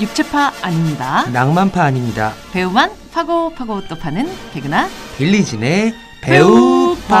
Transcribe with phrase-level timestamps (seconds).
[0.00, 1.26] 육체파 아닙니다.
[1.30, 2.32] 낭만파 아닙니다.
[2.52, 4.88] 배우만 파고 파고 또 파는 개그나
[5.18, 7.20] 빌리진의 배우파.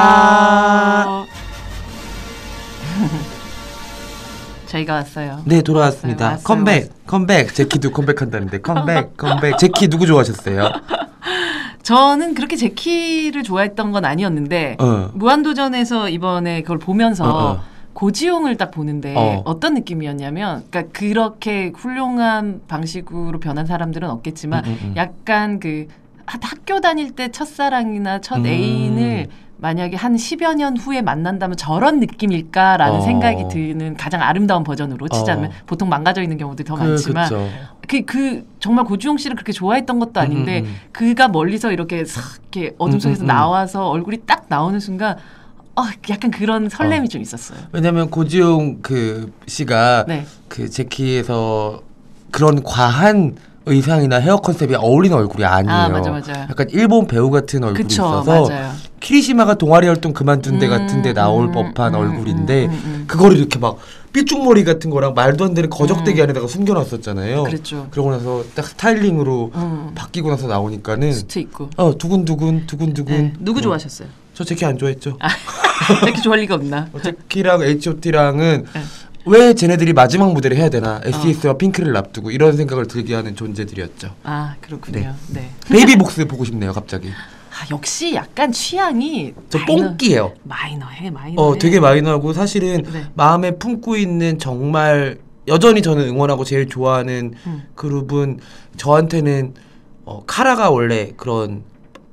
[4.66, 5.42] 저희가 왔어요.
[5.44, 6.24] 네 돌아왔습니다.
[6.24, 10.70] 왔어요, 왔어요, 컴백 컴백 젝키도 컴백한다는데 컴백 컴백 젝키 누구 좋아하셨어요?
[11.82, 15.10] 저는 그렇게 젝키를 좋아했던 건 아니었는데 어.
[15.14, 17.64] 무한도전에서 이번에 그걸 보면서 어, 어.
[17.92, 19.42] 고지용을 딱 보는데 어.
[19.44, 19.60] 어.
[19.60, 24.94] 떤 느낌이었냐면 그러니까 그렇게 훌륭한 방식으로 변한 사람들은 없겠지만 음, 음, 음.
[24.96, 25.86] 약간 그
[26.26, 28.46] 하- 학교 다닐 때 첫사랑이나 첫 음.
[28.46, 29.28] 애인을
[29.60, 33.00] 만약에 한 10여 년 후에 만난다면 저런 느낌일까라는 어.
[33.02, 35.54] 생각이 드는 가장 아름다운 버전으로 치자면 어.
[35.66, 37.48] 보통 망가져 있는 경우들이 더 그, 많지만 그쵸.
[37.86, 40.76] 그, 그, 정말 고주용 씨를 그렇게 좋아했던 것도 아닌데, 음, 음, 음.
[40.92, 43.26] 그가 멀리서 이렇게 싹, 이렇게 어둠 음, 속에서 음, 음.
[43.26, 45.16] 나와서 얼굴이 딱 나오는 순간,
[45.76, 47.08] 어, 약간 그런 설렘이 어.
[47.08, 47.58] 좀 있었어요.
[47.72, 50.26] 왜냐면 고지용 그 씨가 네.
[50.48, 51.82] 그 제키에서
[52.30, 55.76] 그런 과한 의상이나 헤어 컨셉이 어울리는 얼굴이 아니에요.
[55.76, 56.46] 아, 맞아, 맞아요.
[56.50, 58.72] 약간 일본 배우 같은 얼굴이 그쵸, 있어서 맞아요.
[59.00, 63.04] 키리시마가 동아리 활동 그만둔 데 음, 같은데 나올 음, 법한 음, 얼굴인데 음, 음, 음.
[63.06, 63.78] 그거를 이렇게 막
[64.12, 67.40] 삐죽머리 같은 거랑 말도 안 되는 거적대기 안에다가 숨겨놨었잖아요.
[67.40, 67.44] 음.
[67.44, 67.86] 그랬죠.
[67.90, 69.92] 그러고 나서 딱 스타일링으로 음.
[69.94, 71.70] 바뀌고 나서 나오니까는 수트 있고.
[71.76, 73.32] 어 두근두근 두근두근 네.
[73.38, 74.08] 누구 어, 좋아하셨어요?
[74.40, 75.18] 저 젝키 안 좋아했죠.
[75.20, 75.28] 아,
[76.02, 76.88] 이렇게 좋아할 리가 없나?
[76.94, 78.80] 어, 젝키랑 H.O.T.랑은 네.
[79.26, 80.70] 왜 쟤네들이 마지막 무대를 해야 어.
[80.70, 84.14] 되나 SES와 핑클을 앞두고 이런 생각을 들게 하는 존재들이었죠.
[84.22, 85.14] 아, 그렇군요.
[85.28, 85.50] 네.
[85.70, 87.08] 베이비 복스 보고 싶네요 갑자기.
[87.52, 89.34] 아, 역시 약간 취향이.
[89.50, 90.32] 저 마이너- 뽕끼예요.
[90.44, 91.34] 마이너해, 마이너해.
[91.36, 93.04] 어 되게 마이너하고 사실은 네.
[93.12, 95.18] 마음에 품고 있는 정말
[95.48, 97.62] 여전히 저는 응원하고 제일 좋아하는 음.
[97.74, 98.38] 그룹은
[98.78, 99.52] 저한테는
[100.06, 101.62] 어, 카라가 원래 그런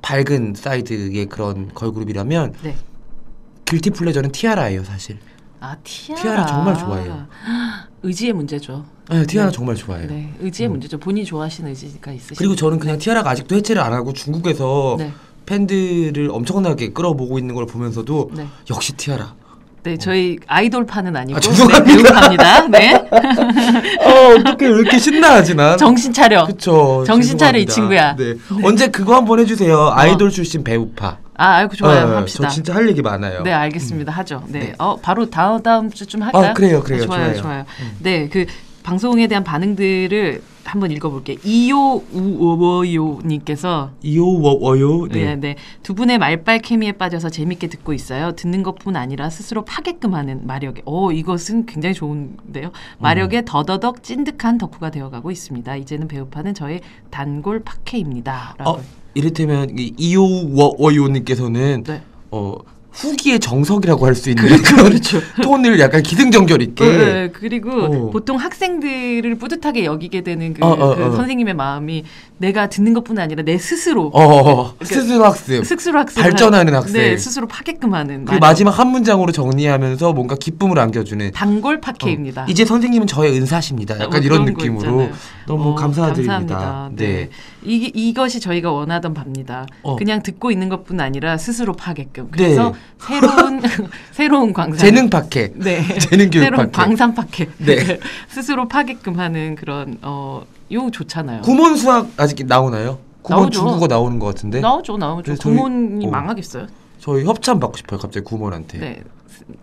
[0.02, 2.76] 밝은 사이드의 그런 걸그룹이라면 네.
[3.64, 5.18] guilty pleasure는 티아라예요 사실.
[5.60, 6.22] 아, 티아라.
[6.22, 7.26] 티아라 정말 좋아해요.
[8.02, 8.84] 의지의 문제죠.
[9.10, 9.54] 네, 티아라 네.
[9.56, 10.08] 정말 좋아해요.
[10.08, 10.72] 네, 의지의 음.
[10.72, 10.98] 문제죠.
[10.98, 12.36] 본인이 좋아하시는 의지가 있으시죠.
[12.38, 15.12] 그리고 저는 그냥 티아라가 아직도 해체를 안 하고 중국에서 네.
[15.46, 18.46] 팬들을 엄청나게 끌어모으고 있는 걸 보면서도 네.
[18.70, 19.34] 역시 티아라.
[19.84, 21.84] 네, 저희 아이돌파는 아니고 아, 죄송합니다.
[21.84, 22.68] 네, 배우파입니다.
[22.68, 22.94] 네.
[22.94, 25.78] 어, 어떻게 왜 이렇게 신나하지 난?
[25.78, 26.46] 정신 차려.
[26.46, 27.04] 그쵸.
[27.06, 28.16] 정신 차려, 이 죄송합니다.
[28.16, 28.16] 친구야.
[28.16, 28.66] 네.
[28.66, 29.92] 언제 그거 한번 해주세요.
[29.94, 31.18] 아이돌 출신 배우파.
[31.36, 32.06] 아, 아이고 좋아요.
[32.12, 32.48] 어, 합시다.
[32.48, 33.42] 저 진짜 할 얘기 많아요.
[33.44, 34.12] 네, 알겠습니다.
[34.12, 34.42] 하죠.
[34.48, 34.58] 네.
[34.58, 34.74] 네.
[34.78, 36.46] 어, 바로 다음 다음 주쯤 할까요?
[36.50, 37.04] 아, 그래요, 그래요.
[37.04, 37.42] 아, 좋아요, 좋아요.
[37.42, 37.64] 좋아요.
[38.00, 38.46] 네, 그
[38.82, 41.38] 방송에 대한 반응들을 한번 읽어볼게요.
[41.44, 45.06] 이요 우워요 님께서 이오워워요.
[45.06, 45.24] 네.
[45.24, 45.36] 네.
[45.36, 45.56] 네.
[45.82, 48.32] 두 분의 말빨 케미에 빠져서 재밌게 듣고 있어요.
[48.32, 50.82] 듣는 것뿐 아니라 스스로 파게끔 하는 마력에.
[50.84, 52.70] 오, 이것은 굉장히 좋은데요.
[52.98, 55.76] 마력에 더더덕 찐득한 덕후가 되어가고 있습니다.
[55.76, 56.80] 이제는 배우파는 저의
[57.10, 58.54] 단골 파케입니다.
[58.58, 58.70] 라고.
[58.70, 58.80] 어,
[59.14, 62.02] 이를테면 이 이오워워요 님께서는 네.
[62.30, 62.54] 어
[62.98, 65.20] 후기의 정석이라고 할 수 있는 그렇죠, 그렇죠.
[65.42, 66.84] 톤을 약간 기승전결 있게.
[66.84, 68.10] 네, 그리고 어.
[68.10, 71.10] 보통 학생들을 뿌듯하게 여기게 되는 그, 어, 어, 그 어.
[71.12, 72.04] 선생님의 마음이
[72.38, 75.64] 내가 듣는 것뿐 아니라 내 스스로 어, 그러니까 스스로 학습.
[75.64, 76.92] 스스로 학습 발전하는 학생.
[76.94, 78.34] 네, 스스로 파게끔 하는 그.
[78.36, 81.32] 마지막 한 문장으로 정리하면서 뭔가 기쁨을 안겨주는.
[81.32, 82.42] 단골 파케입니다.
[82.42, 83.96] 어, 이제 선생님은 저의 은사십니다.
[83.96, 85.10] 약간 뭐 이런 느낌으로.
[85.46, 86.34] 너무 어, 감사드립니다.
[86.34, 86.90] 감사합니다.
[86.94, 87.06] 네.
[87.06, 87.30] 네.
[87.64, 89.66] 이, 이것이 저희가 원하던 바입니다.
[89.82, 89.96] 어.
[89.96, 92.28] 그냥 듣고 있는 것뿐 아니라 스스로 파게끔.
[92.30, 92.78] 그래서 네.
[93.06, 93.62] 새로운
[94.12, 95.52] 새로운 광산 재능 파켓.
[95.56, 95.82] 네.
[95.98, 96.72] 재능 교육 새로운 파켓.
[96.72, 97.48] 광산 파켓.
[97.58, 97.98] 네.
[98.28, 101.42] 스스로 파게끔 하는 그런 어, 요 좋잖아요.
[101.42, 102.98] 구몬 수학 아직 나오나요?
[103.22, 103.58] 구몬 나오죠.
[103.60, 104.60] 중국어 나오는 것 같은데.
[104.60, 105.22] 나오죠, 나오죠.
[105.24, 106.10] 그래서 저희- 구몬이 어.
[106.10, 106.66] 망하겠어요.
[106.98, 108.00] 저희 협찬 받고 싶어요.
[108.00, 108.78] 갑자기 구몬한테.
[108.78, 109.02] 네.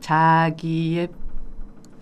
[0.02, 1.10] 자기의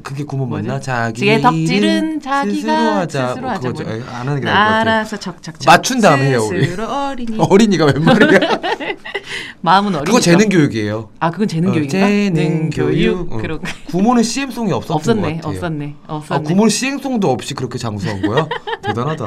[0.03, 0.67] 그게 구몬 뭐죠?
[0.67, 0.79] 맞나?
[0.79, 3.27] 자기 덕질은 자기가 스스로 하자.
[3.29, 3.59] 스스로 뭐 하자.
[3.61, 3.83] 그거죠.
[3.83, 3.93] 뭐.
[3.93, 4.79] 에이, 안 하는 게 나을 것 같아요.
[4.81, 5.17] 알아서
[5.65, 6.73] 맞춘 다음에 해요, 우리.
[6.73, 8.39] 어린이 어린이가 웬 말이야?
[9.61, 11.09] 마음은 어린이 그거 재능 교육이에요.
[11.19, 12.05] 아 그건 재능 어, 교육인가?
[12.07, 13.31] 재능 교육.
[13.33, 13.37] 어.
[13.37, 15.49] 그런 구몬은 CM송이 없었던 없었네 것 같아요.
[15.55, 18.47] 없었네 아, 없었네 구몬 시행송도 없이 그렇게 장수한 거야?
[18.83, 19.25] 대단하다.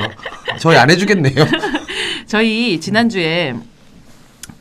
[0.59, 1.47] 저희 안 해주겠네요.
[2.27, 3.55] 저희 지난주에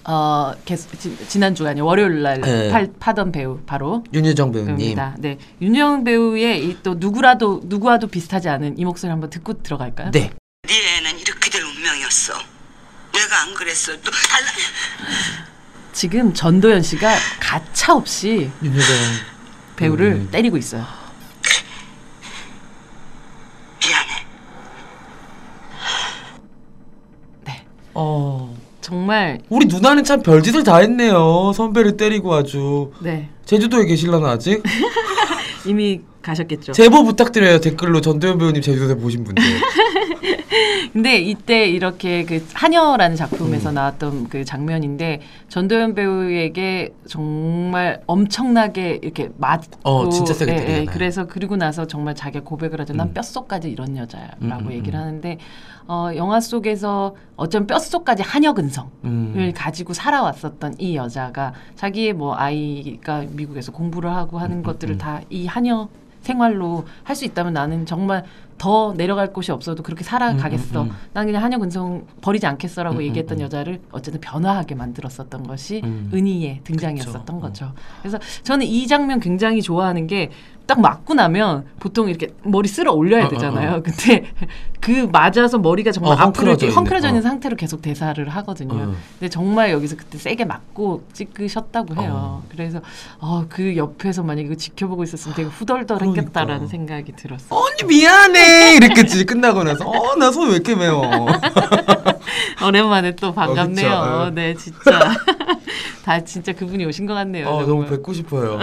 [0.07, 2.69] 어 계속 지, 지난주가 아니고 월요일 날 네.
[2.69, 4.75] 팔, 파던 배우 바로 윤여정 배우님.
[4.77, 5.15] 배우입니다.
[5.17, 10.11] 네 윤영 배우의 이 또 누구라도 누구와도 비슷하지 않은 이 목소리 한번 듣고 들어갈까요?
[10.11, 10.31] 네.
[10.67, 12.33] 네 애는 이렇게 될 운명이었어.
[13.13, 13.93] 내가 안 그랬어.
[14.01, 14.47] 또 달라.
[15.93, 18.95] 지금 전도연 씨가 가차 없이 윤여정
[19.77, 20.27] 배우를 음.
[20.31, 20.85] 때리고 있어요.
[23.81, 24.25] 미안해.
[27.45, 27.65] 네
[27.95, 28.55] 어.
[28.85, 31.51] 정말 우리 누나는 참 별짓을 다 했네요.
[31.55, 32.91] 선배를 때리고 아주.
[33.01, 34.61] 네 제주도에 계실라나 아직?
[35.65, 36.73] 이미 가셨겠죠.
[36.73, 39.43] 제보 부탁드려요 댓글로 전도연 배우님 제주도에 보신 분들.
[40.93, 49.79] 근데 이때 이렇게 그 하녀라는 작품에서 나왔던 그 장면인데 전도연 배우에게 정말 엄청나게 이렇게 맞고
[49.83, 50.85] 어, 진짜 세게 예, 예, 때리잖아요.
[50.93, 52.93] 그래서 그리고 나서 정말 자기가 고백을 하죠.
[52.93, 53.13] 난 음.
[53.13, 55.01] 뼛속까지 이런 여자라고 음, 음, 얘기를 음.
[55.01, 55.37] 하는데
[55.87, 59.51] 어, 영화 속에서 어쩜 뼛속까지 하녀 근성을 음.
[59.55, 64.97] 가지고 살아왔었던 이 여자가 자기의 뭐 아이가 미국에서 공부를 하고 하는 음, 음, 것들을 음.
[64.97, 65.87] 다이 하녀
[66.21, 68.23] 생활로 할 수 있다면 나는 정말
[68.57, 70.81] 더 내려갈 곳이 없어도 그렇게 살아가겠어.
[70.81, 70.95] 음, 음, 음.
[71.13, 73.43] 난 그냥 한여 근성 버리지 않겠어라고 음, 음, 얘기했던 음.
[73.43, 76.09] 여자를 어쨌든 변화하게 만들었었던 것이 음.
[76.13, 77.35] 은희의 등장이었었던 그쵸.
[77.35, 77.39] 어.
[77.39, 77.71] 거죠.
[78.01, 80.31] 그래서 저는 이 장면 굉장히 좋아하는 게
[80.67, 83.83] 딱 맞고 나면 보통 이렇게 머리 쓸어 올려야 어, 어, 되잖아요.
[83.85, 84.31] 근데
[84.79, 87.23] 그 맞아서 머리가 정말 어, 앞으로 헝클어져 이렇게 헝클어져 있는 어.
[87.23, 88.73] 상태로 계속 대사를 하거든요.
[88.75, 88.95] 어.
[89.19, 92.11] 근데 정말 여기서 그때 세게 맞고 찍으셨다고 해요.
[92.13, 92.43] 어.
[92.49, 92.81] 그래서
[93.19, 96.31] 어, 그 옆에서 만약 이거 지켜보고 있었으면 되게 후덜덜했겠다라는
[96.67, 96.67] 그러니까.
[96.67, 97.47] 생각이 들었어요.
[97.59, 101.03] 언니 미안해 이랬겠지 끝나고 나서 어 나 손 왜 이렇게 매워
[102.65, 103.91] 오랜만에 또 반갑네요.
[103.91, 104.29] 어.
[104.33, 104.99] 네, 진짜.
[106.05, 107.47] 다 진짜 그분이 오신 것 같네요.
[107.47, 107.65] 어.
[107.65, 108.59] 너무 뵙고 싶어요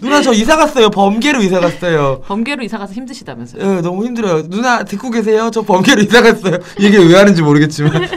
[0.00, 3.62] 누나 저 이사 갔어요 범계로 이사 갔어요 범계로 이사 가서 힘드시다면서요?
[3.62, 7.92] 예 너무 힘들어요 누나 듣고 계세요 저 범계로 이사 갔어요 이게 왜 하는지 모르겠지만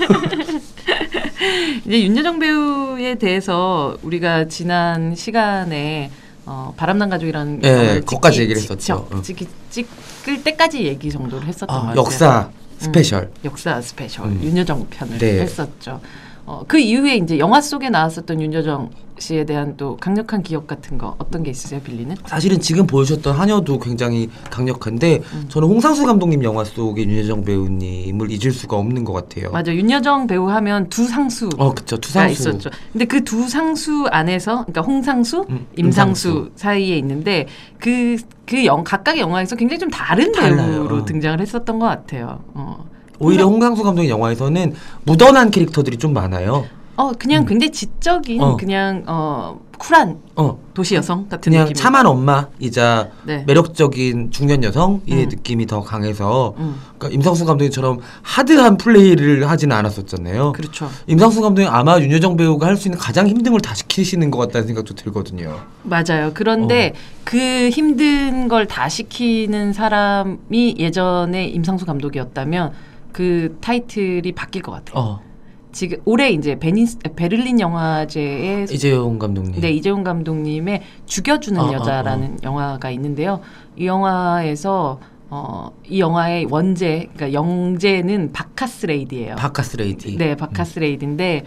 [1.86, 6.12] 이제 윤여정 배우에 대해서 우리가 지난 시간에
[6.46, 9.08] 어, 바람난 가족이라는 예, 찍기 얘기를 했었죠.
[9.14, 9.22] 응.
[9.22, 11.98] 찍기, 찍을 때까지 얘기 정도를 했었던 것 아, 같아요.
[12.00, 12.50] 역사
[12.80, 14.40] 스페셜 역사 스페셜 음.
[14.44, 15.42] 윤여정 편을 네.
[15.42, 16.02] 했었죠.
[16.45, 21.16] 어, 그 이후에 이제 영화 속에 나왔었던 윤여정 씨에 대한 또 강력한 기억 같은 거
[21.18, 22.16] 어떤 게 있으세요, 빌리는?
[22.25, 25.45] 사실은 지금 보여주셨던 한여도 굉장히 강력한데 음.
[25.48, 29.51] 저는 홍상수 감독님 영화 속의 윤여정 배우님을 잊을 수가 없는 것 같아요.
[29.51, 31.50] 맞아, 윤여정 배우 하면 두 상수.
[31.57, 32.69] 어 그쵸 가 투상수 있었죠.
[32.92, 36.51] 근데 그 두 상수 안에서 그러니까 홍상수, 음, 임상수, 임상수.
[36.56, 37.48] 사이에 있는데
[37.80, 40.72] 그 그 영 각각의 영화에서 굉장히 좀 다른 달라요.
[40.72, 41.06] 배우로 어.
[41.06, 42.44] 등장을 했었던 것 같아요.
[42.54, 42.86] 어.
[43.24, 44.74] 오히려 홍상수 감독의 영화에서는
[45.04, 46.66] 묻어난 캐릭터들이 좀 많아요.
[46.96, 47.48] 어 그냥 음.
[47.48, 48.56] 굉장히 지적인 어.
[48.56, 51.74] 그냥 어 쿨한 어 도시 여성 같은 그냥 느낌.
[51.75, 53.44] 참한 엄마이자 네.
[53.48, 55.28] 매력적인 중년 여성의 음.
[55.30, 60.52] 느낌이 더 강해서 음, 그러니까 임상수 감독님처럼 하드한 플레이를 하지는 않았었잖아요.
[60.52, 60.88] 그렇죠.
[61.08, 64.68] 임상수 감독님 아마 윤여정 배우가 할 수 있는 가장 힘든 걸 다 시키시는 것 같다는
[64.68, 65.62] 생각도 들거든요.
[65.81, 66.30] 맞아요.
[66.36, 67.00] 그런데 어.
[67.24, 72.72] 그 힘든 걸 다 시키는 사람이 예전에 임상수 감독이었다면
[73.13, 75.00] 그 타이틀이 바뀔 것 같아요.
[75.00, 75.33] 어
[75.74, 79.60] 지금 올해 이제 베니, 베를린 영화제에 이재용 감독님.
[79.60, 83.42] 네, 이재용 감독님의 죽여주는 어, 어, 여자라는 영화가 있는데요.
[83.75, 85.00] 이 영화에서
[85.30, 89.36] 어, 이 영화의 원제, 그러니까 영제는 Bacchus Lady예요.
[89.36, 90.16] Bacchus Lady.
[90.15, 91.44] 네, Bacchus Lady인데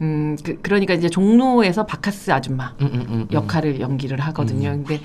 [0.00, 3.28] 음, 그, 그러니까 이제 종로에서 박카스 아줌마 음, 음, 음, 음.
[3.30, 4.70] 역할을 연기를 하거든요.
[4.70, 5.00] 근데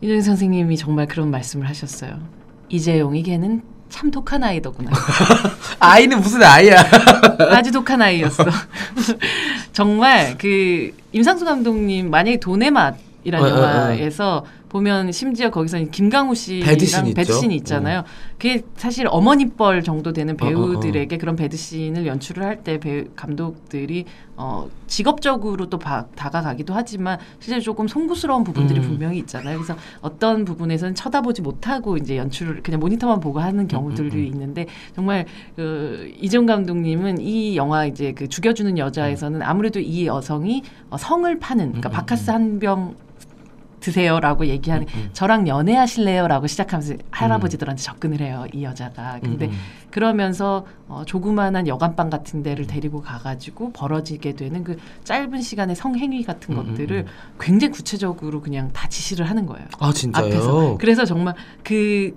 [0.00, 2.18] 여정 선생님이 정말 그런 말씀을 하셨어요.
[2.70, 4.90] 이재용이 걔는 참 독한 아이더구나.
[5.80, 6.84] 아이는 무슨 아이야?
[7.50, 8.44] 아주 독한 아이였어.
[9.72, 12.98] 정말 그 임상수 감독님 만약에 돈의 맛이라는
[13.40, 13.62] 어, 어, 어.
[13.62, 17.14] 영화에서 보면 심지어 거기서 김강우 씨랑 배드씬 있죠.
[17.14, 18.04] 배드신이 있잖아요.
[18.32, 20.50] 그게 사실 어머니뻘 정도 되는 어, 어, 어.
[20.50, 22.78] 배우들에게 그런 배드신을 연출을 할때
[23.16, 24.04] 감독들이
[24.36, 28.84] 어, 직업적으로 또 바- 다가가기도 하지만 실제 조금 송구스러운 부분들이 음.
[28.84, 29.56] 분명히 있잖아요.
[29.58, 34.24] 그래서 어떤 부분에서는 쳐다보지 못하고 이제 연출을 그냥 모니터만 보고 하는 경우들이 음, 음.
[34.26, 35.26] 있는데 정말
[35.56, 41.66] 그 이재용 감독님은 이 영화 이제 그 죽여주는 여자에서는 아무래도 이 여성이 어, 성을 파는
[41.72, 42.94] 그러니까 음, 음, 바카스 한 병
[43.80, 45.10] 드세요라고 얘기하는 음, 음.
[45.12, 49.56] 저랑 연애하실래요라고 시작하면서 할아버지들한테 접근을 해요 이 여자가 근데 음, 음.
[49.90, 56.54] 그러면서 어, 조그마한 여관방 같은 데를 데리고 가가지고 벌어지게 되는 그 짧은 시간의 성행위 같은
[56.54, 57.06] 음, 음, 것들을 음.
[57.40, 59.66] 굉장히 구체적으로 그냥 다 지시를 하는 거예요.
[59.78, 60.26] 아 진짜요?
[60.26, 60.76] 앞에서.
[60.78, 62.14] 그래서 정말 그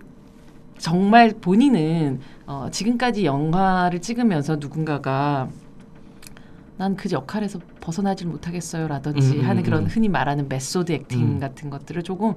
[0.78, 5.48] 정말 본인은 어, 지금까지 영화를 찍으면서 누군가가
[6.82, 9.88] 난 그 역할에서 벗어나질 못하겠어요 라든지 음, 음, 하는 그런 음.
[9.88, 11.40] 흔히 말하는 method acting 음.
[11.40, 12.34] 같은 것들을 조금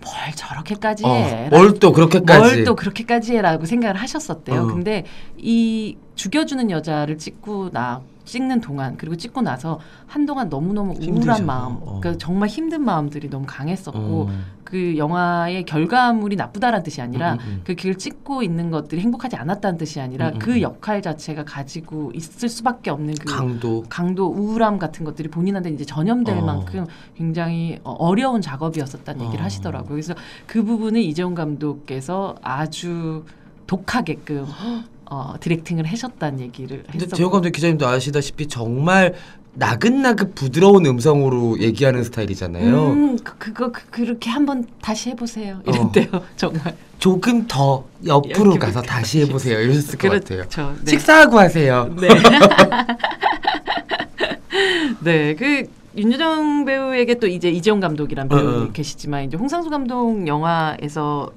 [0.00, 1.48] 뭘 저렇게까지 어, 해.
[1.50, 2.40] 뭘 또 그렇게까지?
[2.54, 4.62] 뭘 또 그렇게까지 해라고 생각을 하셨었대요.
[4.62, 4.66] 어.
[4.66, 5.04] 근데
[5.38, 11.44] 이 죽여주는 여자를 찍고 나 찍는 동안 그리고 찍고 나서 한동안 너무너무 우울한 힘들죠.
[11.44, 12.00] 마음, 어.
[12.00, 14.30] 그러니까 정말 힘든 마음들이 너무 강했었고 어.
[14.64, 17.60] 그 영화의 결과물이 나쁘다는 뜻이 아니라 음, 음, 음.
[17.64, 20.60] 그 길을 찍고 있는 것들이 행복하지 않았다는 뜻이 아니라 음, 음, 그 음.
[20.60, 23.84] 역할 자체가 가지고 있을 수밖에 없는 그 강도.
[23.88, 26.42] 강도 우울함 같은 것들이 본인한테 이제 전염될 어.
[26.42, 29.44] 만큼 굉장히 어, 어려운 작업이었었다는 얘기를 어.
[29.44, 29.88] 하시더라고요.
[29.90, 30.14] 그래서
[30.46, 33.24] 그 부분을 이재용 감독께서 아주
[33.68, 34.46] 독하게끔
[35.10, 39.14] 어, 디렉팅을 하셨다는 얘기를 했었고 재호 감독 기자님도 아시다시피 정말
[39.54, 42.86] 나긋나긋 부드러운 음성으로 얘기하는 스타일이잖아요.
[42.88, 45.60] 음, 그, 그거 그, 그렇게 한번 다시 해보세요.
[45.64, 45.70] 어.
[45.70, 46.22] 이랬대요.
[46.36, 46.76] 정말.
[46.98, 49.60] 조금 더 옆으로 가서 다시 해보세요.
[49.60, 50.38] 이러셨을 것 같아요.
[50.40, 50.74] 그렇죠.
[50.84, 50.90] 네.
[50.90, 51.94] 식사하고 하세요.
[51.98, 52.08] 네.
[55.04, 55.64] 네, 그
[55.96, 58.72] 윤여정 배우에게 또 이제 이재용 감독이란 배우 어, 어.
[58.72, 61.30] 계시지만 이제 홍상수 감독 영화에서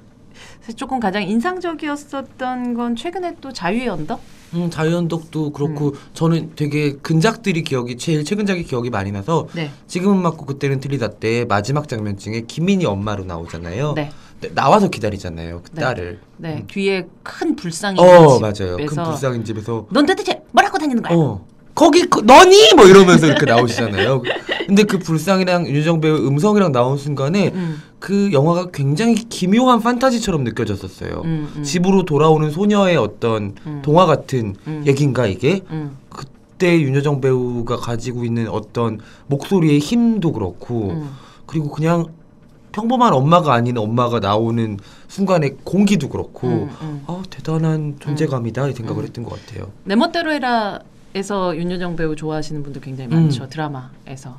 [0.76, 4.20] 조금 가장 인상적이었었던 건 최근에 또 자유의 언덕.
[4.54, 9.70] 음, 자유연독도 그렇고 저는 되게 근작들이 기억이 제일 최근작이 기억이 많이 나서 네.
[9.86, 13.92] 지금은 맞고 그때는 틀리다 때 마지막 장면 중에 김민희 엄마로 나오잖아요.
[13.94, 14.10] 네.
[14.40, 15.62] 네, 나와서 기다리잖아요.
[15.62, 15.80] 그 네.
[15.82, 16.20] 딸을.
[16.38, 16.54] 네.
[16.54, 16.66] 음.
[16.66, 18.76] 뒤에 큰 불상이 어 있는 맞아요.
[18.78, 21.16] 큰 집에서 불쌍한 집에서 넌 도대체 뭘 하고 다니는 거야?
[21.16, 21.44] 어
[21.80, 24.22] 거기 그, 너니 뭐 이러면서 이렇게 나오시잖아요.
[24.66, 27.80] 근데 그 불상이랑 윤여정 배우 음성이랑 나온 순간에 음.
[27.98, 31.22] 그 영화가 굉장히 기묘한 판타지처럼 느껴졌었어요.
[31.24, 31.62] 음, 음.
[31.62, 33.80] 집으로 돌아오는 소녀의 어떤 음.
[33.82, 34.84] 동화 같은 음.
[34.86, 35.96] 얘긴가 이게 음.
[36.10, 41.10] 그때 윤여정 배우가 가지고 있는 어떤 목소리의 힘도 그렇고 음.
[41.46, 42.08] 그리고 그냥
[42.72, 46.68] 평범한 엄마가 아닌 엄마가 나오는 순간의 공기도 그렇고.
[47.06, 49.06] 아 대단한 존재감이다 이 생각을 음.
[49.06, 49.72] 했던 것 같아요.
[49.84, 50.80] 내 멋대로 해라
[51.14, 53.22] 에서 윤여정 배우 좋아하시는 분들 굉장히 음.
[53.22, 54.38] 많죠 드라마에서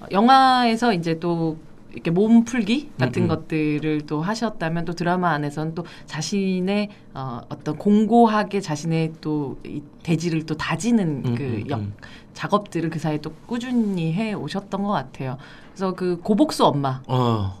[0.00, 1.56] 어, 영화에서 이제 또
[1.92, 3.28] 이렇게 몸 풀기 같은 음, 음.
[3.28, 10.46] 것들을 또 하셨다면 또 드라마 안에서는 또 자신의 어, 어떤 공고하게 자신의 또 이 대지를
[10.46, 11.94] 또 다지는 음, 그 음, 역, 음.
[12.34, 15.38] 작업들을 그 사이에 또 꾸준히 해 오셨던 것 같아요.
[15.72, 17.58] 그래서 그 고복수 엄마 어,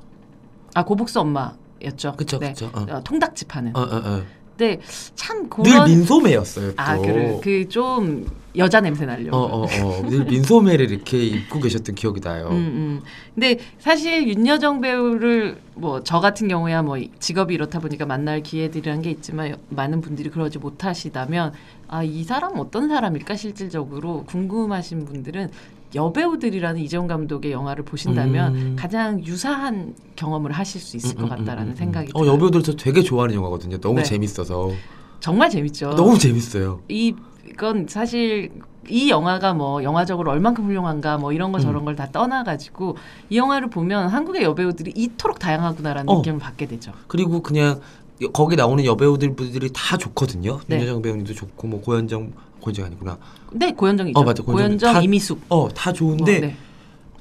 [0.74, 2.14] 아 고복수 엄마였죠.
[2.16, 2.50] 그쵸, 네.
[2.50, 2.70] 그쵸.
[2.74, 2.86] 어.
[2.90, 3.74] 어, 통닭집 하는.
[3.76, 4.22] 어, 어, 어.
[4.56, 4.80] 근데
[5.14, 6.74] 참늘 그런 민소매였어요.
[6.74, 6.82] 또.
[6.82, 7.40] 아, 그래.
[7.42, 8.26] 그좀
[8.56, 9.36] 여자 냄새 나려고.
[9.36, 10.08] 어, 어, 어.
[10.10, 12.48] 늘 민소매를 이렇게 입고 계셨던 기억이 나요.
[12.50, 13.02] 음, 음.
[13.34, 19.10] 근데 사실 윤여정 배우를 뭐 저 같은 경우야 뭐 직업이 이렇다 보니까 만날 기회들이란 게
[19.10, 21.52] 있지만 많은 분들이 그러지 못하시다면
[21.88, 25.50] 아 이 사람 어떤 사람일까 실질적으로 궁금하신 분들은
[25.94, 28.76] 여배우들이라는 이재용 감독의 영화를 보신다면 음.
[28.78, 32.34] 가장 유사한 경험을 하실 수 있을 것 같다라는 생각이 어, 들어요.
[32.34, 33.78] 여배우들 저 되게 좋아하는 영화거든요.
[33.78, 34.02] 너무 네.
[34.02, 34.72] 재밌어서.
[35.20, 35.90] 정말 재밌죠.
[35.90, 36.80] 너무 재밌어요.
[36.88, 37.14] 이
[37.52, 38.50] 이건 사실
[38.88, 41.84] 이 영화가 뭐 영화적으로 얼만큼 훌륭한가 뭐 이런 거 저런 음.
[41.84, 42.96] 걸다 떠나가지고
[43.30, 46.16] 이 영화를 보면 한국의 여배우들이 이토록 다양하구나라는 어.
[46.18, 46.92] 느낌을 받게 되죠.
[47.06, 47.80] 그리고 그냥
[48.22, 50.60] 여- 거기 나오는 여배우들 분들이 다 좋거든요.
[50.66, 50.76] 네.
[50.76, 53.18] 윤여정 배우님도 좋고 뭐 고현정 고현정 아니구나.
[53.52, 54.18] 네 고현정이죠.
[54.18, 54.42] 어, 맞아.
[54.42, 54.66] 고현정.
[54.66, 55.40] 고현정, 다- 이미숙.
[55.48, 56.56] 어다 좋은데 뭐, 네.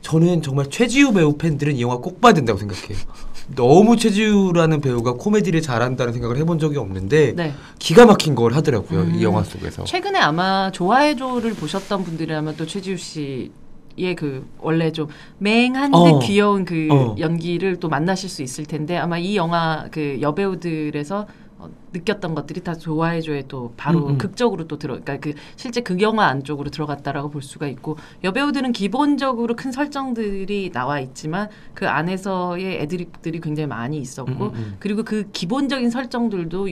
[0.01, 2.97] 저는 정말 최지우 배우 팬들은 이 영화 꼭 봐야 된다고 생각해요.
[3.55, 7.53] 너무 최지우라는 배우가 코미디를 잘한다는 생각을 해본 적이 없는데 네.
[7.79, 9.15] 기가 막힌 걸 하더라고요 음.
[9.15, 9.83] 이 영화 속에서.
[9.83, 13.51] 최근에 아마 좋아해줘를 보셨던 분들이라면 또 최지우 씨
[13.97, 15.07] 의 그 원래 좀
[15.39, 16.19] 맹한 듯 어.
[16.19, 17.15] 귀여운 그 어.
[17.19, 21.27] 연기를 또 만나실 수 있을 텐데 아마 이 영화 그 여배우들에서
[21.61, 24.17] 어, 느꼈던 것들이 다 좋아해줘에 또 바로 음, 음.
[24.17, 29.71] 극적으로 또 들어 그러니까 그 실제 극영화 안쪽으로 들어갔다라고 볼 수가 있고 여배우들은 기본적으로 큰
[29.71, 34.75] 설정들이 나와 있지만 그 안에서의 애드립들이 굉장히 많이 있었고 음, 음, 음.
[34.79, 36.67] 그리고 그 기본적인 설정들도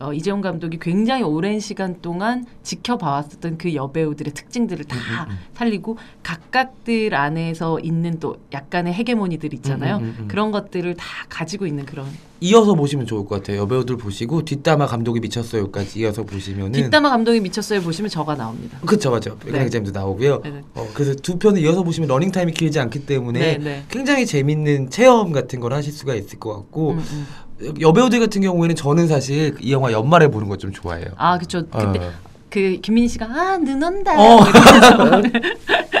[0.00, 5.38] 어, 이재용 감독이 굉장히 오랜 시간 동안 지켜봐왔었던 그 여배우들의 특징들을 다 음, 음, 음.
[5.54, 9.96] 살리고 각각들 안에서 있는 또 약간의 헤게모니들 있잖아요.
[9.96, 10.28] 음, 음, 음, 음.
[10.28, 12.06] 그런 것들을 다 가지고 있는 그런
[12.44, 13.62] 이어서 보시면 좋을 것 같아요.
[13.62, 18.78] 여배우들 보시고 뒷담화 감독이 미쳤어요까지 이어서 보시면은 뒷담화 감독이 미쳤어요 보시면 저가 나옵니다.
[18.84, 19.38] 그쵸 맞죠.
[19.46, 19.52] 네.
[19.52, 20.42] 백양잼도 나오고요.
[20.44, 20.60] 네, 네.
[20.74, 23.84] 어, 그래서 두 편을 이어서 보시면 러닝 타임이 길지 않기 때문에 네, 네.
[23.88, 27.02] 굉장히 재밌는 체험 같은 걸 하실 수가 있을 것 같고 음,
[27.62, 27.74] 음.
[27.80, 31.06] 여배우들 같은 경우에는 저는 사실 이 영화 연말에 보는 거 좀 좋아해요.
[31.16, 31.38] 아.
[31.38, 32.12] 근데 어.
[32.50, 34.44] 그 김민희 씨가 아 눈 온다 어.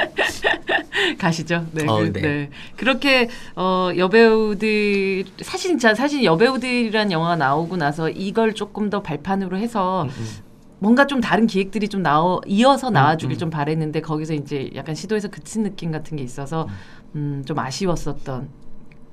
[1.04, 1.66] 뭐 이러면서 가시죠.
[1.72, 2.20] 네, 어, 그, 네.
[2.20, 2.50] 네.
[2.76, 10.04] 그렇게 어, 여배우들 사실 진짜 사실 여배우들이란 영화가 나오고 나서 이걸 조금 더 발판으로 해서
[10.04, 10.26] 음, 음.
[10.78, 13.38] 뭔가 좀 다른 기획들이 좀 나오 이어서 나와주길 음.
[13.38, 16.68] 좀 바랬는데 거기서 이제 약간 시도해서 그친 느낌 같은 게 있어서
[17.14, 18.48] 음, 좀 아쉬웠었던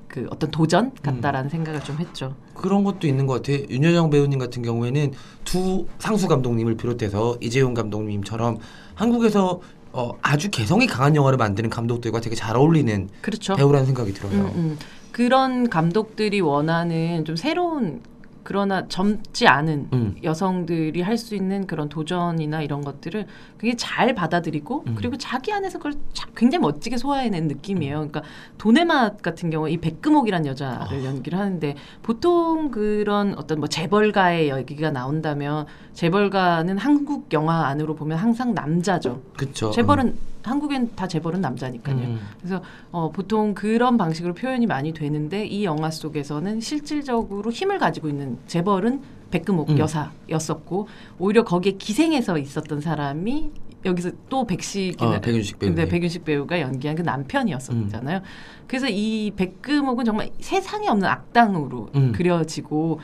[0.08, 0.92] 그 어떤 도전 음.
[1.02, 2.36] 같다라는 생각을 좀 했죠.
[2.54, 3.64] 그런 것도 있는 것 같아요.
[3.70, 5.12] 윤여정 배우님 같은 경우에는
[5.44, 8.58] 두 상수 감독님을 비롯해서 이재용 감독님처럼
[8.94, 9.60] 한국에서
[9.92, 13.54] 어, 아주 개성이 강한 영화를 만드는 감독들과 되게 잘 어울리는 그렇죠.
[13.56, 14.32] 배우라는 생각이 들어요.
[14.32, 14.78] 음, 음.
[15.12, 18.00] 그런 감독들이 원하는 좀 새로운
[18.44, 20.16] 그러나 젊지 않은 음.
[20.22, 23.26] 여성들이 할 수 있는 그런 도전이나 이런 것들을
[23.60, 24.94] 굉장히 잘 받아들이고 음.
[24.96, 27.96] 그리고 자기 안에서 그걸 자- 굉장히 멋지게 소화해낸 느낌이에요.
[27.96, 28.22] 그러니까
[28.58, 31.04] 돈의 맛 같은 경우 이 백금옥이란 여자를 아.
[31.04, 38.54] 연기를 하는데 보통 그런 어떤 뭐 재벌가의 얘기가 나온다면 재벌가는 한국 영화 안으로 보면 항상
[38.54, 39.20] 남자죠.
[39.36, 39.70] 그쵸.
[39.70, 41.96] 재벌은 한국엔 다 재벌은 남자니까요.
[41.96, 42.20] 음.
[42.38, 48.38] 그래서 어, 보통 그런 방식으로 표현이 많이 되는데 이 영화 속에서는 실질적으로 힘을 가지고 있는
[48.46, 49.78] 재벌은 백금옥 음.
[49.78, 53.50] 여사였었고 오히려 거기에 기생해서 있었던 사람이
[53.84, 55.68] 여기서 또 백식 어, 백윤식 배우.
[55.70, 58.20] 근데 백윤식 배우가 연기한 그 남편이었었잖아요.
[58.66, 62.12] 그래서 이 백금옥은 정말 세상에 없는 악당으로 음.
[62.12, 63.00] 그려지고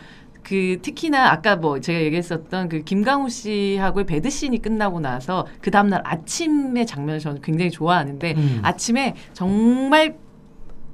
[0.49, 6.01] 그 특히나 아까 뭐 제가 얘기했었던 그 김강우 씨하고의 배드 씬이 끝나고 나서 그 다음날
[6.05, 8.61] 아침의 장면을 저는 굉장히 좋아하는데 음.
[8.63, 10.17] 아침에 정말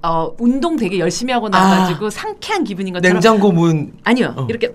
[0.03, 4.47] 어 운동 되게 열심히 하고 나가지고 상쾌한 기분인 것처럼 냉장고 문 아니요 어.
[4.51, 4.75] 이렇게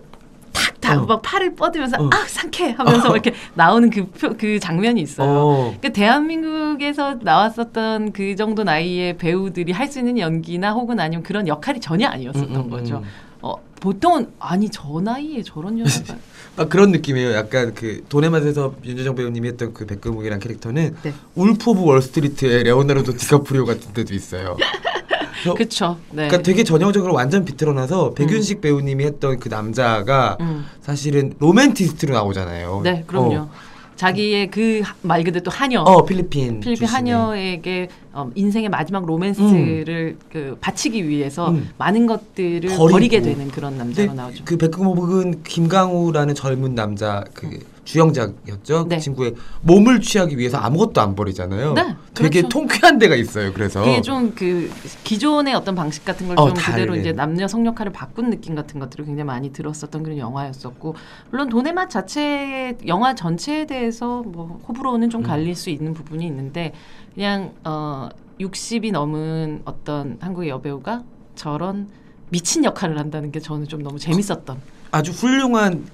[0.54, 1.06] 탁탁 어.
[1.06, 2.10] 막 팔을 뻗으면서 어.
[2.14, 5.30] 아 상쾌 하면서 이렇게 나오는 그, 표, 그 장면이 있어요.
[5.30, 5.56] 어.
[5.78, 11.80] 그러니까 대한민국에서 나왔었던 그 정도 나이의 배우들이 할 수 있는 연기나 혹은 아니면 그런 역할이
[11.82, 13.04] 전혀 아니었었던 음, 음, 거죠.
[13.80, 13.88] 음.
[13.88, 16.18] 어, 보통은 아니 저 나이에 저런 여자가
[16.56, 17.34] 막 그런 느낌이에요.
[17.34, 21.14] 약간 그 돈의 맛에서 윤여정 배우님이 했던 그 백금옥이라는 캐릭터는 네.
[21.36, 24.58] 울프 오브 월스트리트의 레오나르도 디카프리오 같은 데도 있어요.
[25.56, 25.98] 그렇죠.
[26.10, 26.28] 네.
[26.28, 30.66] 그러니까 되게 전형적으로 완전 비틀어놔서 백윤식 배우님이 했던 그 남자가 음.
[30.82, 32.82] 사실은 로맨티스트로 나오잖아요.
[32.84, 33.36] 네, 그럼요.
[33.36, 33.52] 어,
[34.04, 36.90] 자기의 그 말 그대로 또 하녀 어, 필리핀 필리핀 출신의.
[36.90, 41.70] 하녀에게 어, 인생의 마지막 로맨스를 그 바치기 위해서 음.
[41.78, 42.88] 많은 것들을 버리고.
[42.88, 44.46] 버리게 되는 그런 남자로 나오죠.
[44.46, 48.86] 그 백금옥은 김강우라는 젊은 남자 그 주영작이었죠.
[48.88, 48.98] 네.
[48.98, 51.74] 그 친구의 몸을 취하기 위해서 아무것도 안 버리잖아요.
[51.74, 52.50] 네, 되게 그렇죠.
[52.50, 53.52] 통쾌한 데가 있어요.
[53.54, 54.72] 그래서 그게 좀 그
[55.04, 57.00] 기존의 어떤 방식 같은 걸 어, 좀 그대로 다른.
[57.00, 60.96] 이제 남녀 성역할을 바꾼 느낌 같은 것들을 굉장히 많이 들었었던 그런 영화였었고
[61.32, 65.24] 물론 돈의 맛 자체 영화 전체에 대해서 뭐 호불호는 좀 음.
[65.24, 66.74] 갈릴 수 있는 부분이 있는데
[67.16, 71.04] 그냥 어 60이 넘은 어떤 한국의 여배우가
[71.36, 71.90] 저런
[72.30, 75.86] 미친 역할을 한다는 게 저는 좀 너무 재밌었던 아주 훌륭한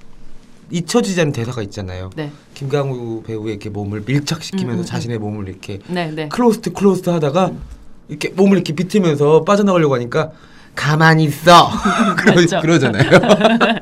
[0.72, 2.10] 잊혀지지 않는 대사가 있잖아요.
[2.16, 6.30] 네 김강우 배우에게 몸을 밀착시키면서 음, 음, 자신의 몸을 이렇게 네, 네.
[6.30, 7.52] 클로스트 클로스트 하다가
[8.08, 10.32] 이렇게 몸을 이렇게 비틀면서 빠져나가려고 하니까
[10.76, 11.70] 가만히 있어
[12.18, 12.62] 그러, 맞죠.
[12.62, 13.10] 그러잖아요.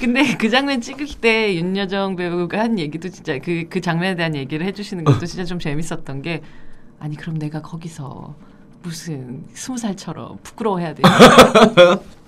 [0.00, 4.66] 근데 그 장면 찍을 때 윤여정 배우가 한 얘기도 진짜 그, 그 장면에 대한 얘기를
[4.66, 6.42] 해주시는 것도 진짜 좀 재밌었던 게
[6.98, 8.34] 아니 그럼 내가 거기서
[8.82, 11.02] 무슨 스무 살처럼 부끄러워해야 돼.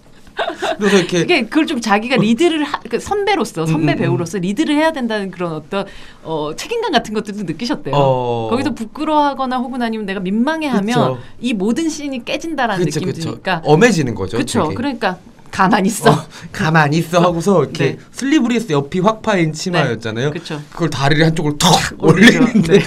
[0.78, 3.98] 그래서 이렇게 그게 그걸 좀 자기가 리드를 하, 그 선배로서 선배 음, 음, 음.
[3.98, 5.86] 배우로서 리드를 해야 된다는 그런 어떤
[6.22, 7.94] 어, 책임감 같은 것들도 느끼셨대요.
[7.94, 8.48] 어.
[8.50, 11.18] 거기서 부끄러워하거나 혹은 아니면 내가 민망해하면 그쵸.
[11.40, 14.36] 이 모든 씬이 깨진다라는 그쵸 느낌 그쵸 드니까 엄해지는 거죠.
[14.36, 14.68] 그렇죠.
[14.74, 15.18] 그러니까
[15.50, 16.10] 가만히 있어.
[16.10, 17.98] 어, 가만히 있어 하고서 이렇게 네.
[18.12, 20.30] 슬리브리스 옆이 확 파인 치마였잖아요.
[20.30, 20.60] 그렇죠.
[20.70, 21.70] 그걸 다리를 한쪽으로 턱.
[21.98, 22.84] 올리는데 네.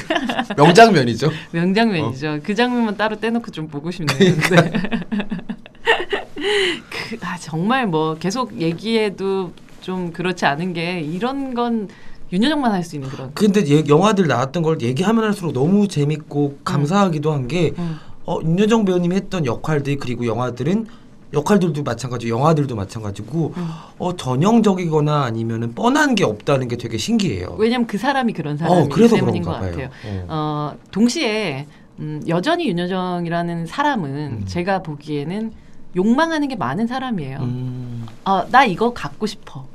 [0.56, 1.32] 명장면이죠.
[1.52, 2.40] 명장면이죠.
[2.44, 4.18] 그 장면만 따로 떼놓고 좀 보고 싶네요.
[4.18, 4.80] 그러니까.
[5.86, 6.82] 네.
[6.90, 11.90] 그, 아, 정말 뭐 계속 얘기해도 좀 그렇지 않은 게 이런 건
[12.32, 13.32] 윤여정만 할 수 있는 그런.
[13.34, 17.98] 근데 얘- 영화들 나왔던 걸 얘기하면 할수록 너무 재밌고 감사하기도 한게 음.
[18.26, 20.88] 어, 윤여정 배우님이 했던 역할들 그리고 영화들은
[21.34, 23.68] 역할들도 마찬가지, 영화들도 마찬가지고 음.
[23.98, 27.56] 어, 전형적이거나 아니면은 뻔한 게 없다는 게 되게 신기해요.
[27.58, 29.72] 왜냐면 그 사람이 그런 사람이기 어, 그래서 때문인 것 봐요.
[29.72, 29.90] 같아요.
[30.06, 30.26] 어.
[30.28, 31.68] 어, 동시에
[32.00, 34.44] 음, 여전히 윤여정이라는 사람은 음.
[34.46, 35.52] 제가 보기에는
[35.96, 37.38] 욕망하는 게 많은 사람이에요.
[37.40, 39.66] 음, 어, 나 이거 갖고 싶어.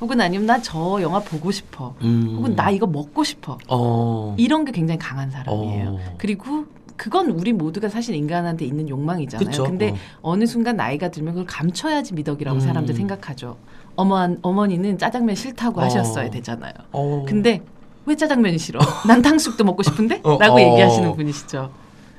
[0.00, 1.94] 혹은 아니면 나 저 영화 보고 싶어.
[2.02, 2.34] 음.
[2.36, 3.56] 혹은 나 이거 먹고 싶어.
[3.68, 4.34] 어.
[4.38, 5.88] 이런 게 굉장히 강한 사람이에요.
[5.90, 6.14] 어.
[6.18, 6.64] 그리고
[6.96, 9.46] 그건 우리 모두가 사실 인간한테 있는 욕망이잖아요.
[9.46, 9.64] 그쵸.
[9.64, 10.32] 근데 어.
[10.32, 10.36] 어.
[10.36, 12.60] 느 순간 나이가 들면 그걸 감춰야지 미덕이라고 음.
[12.60, 13.56] 사람들 생각하죠.
[13.94, 15.84] 어머 어머니는 짜장면 싫다고 어.
[15.84, 16.72] 하셨어야 되잖아요.
[16.92, 17.24] 어.
[17.26, 17.62] 근데
[18.04, 18.80] 왜 짜장면이 싫어?
[19.06, 20.20] 난 탕수육도 먹고 싶은데?
[20.24, 20.60] 어, 라고 어.
[20.60, 21.70] 얘기하시는 분이시죠.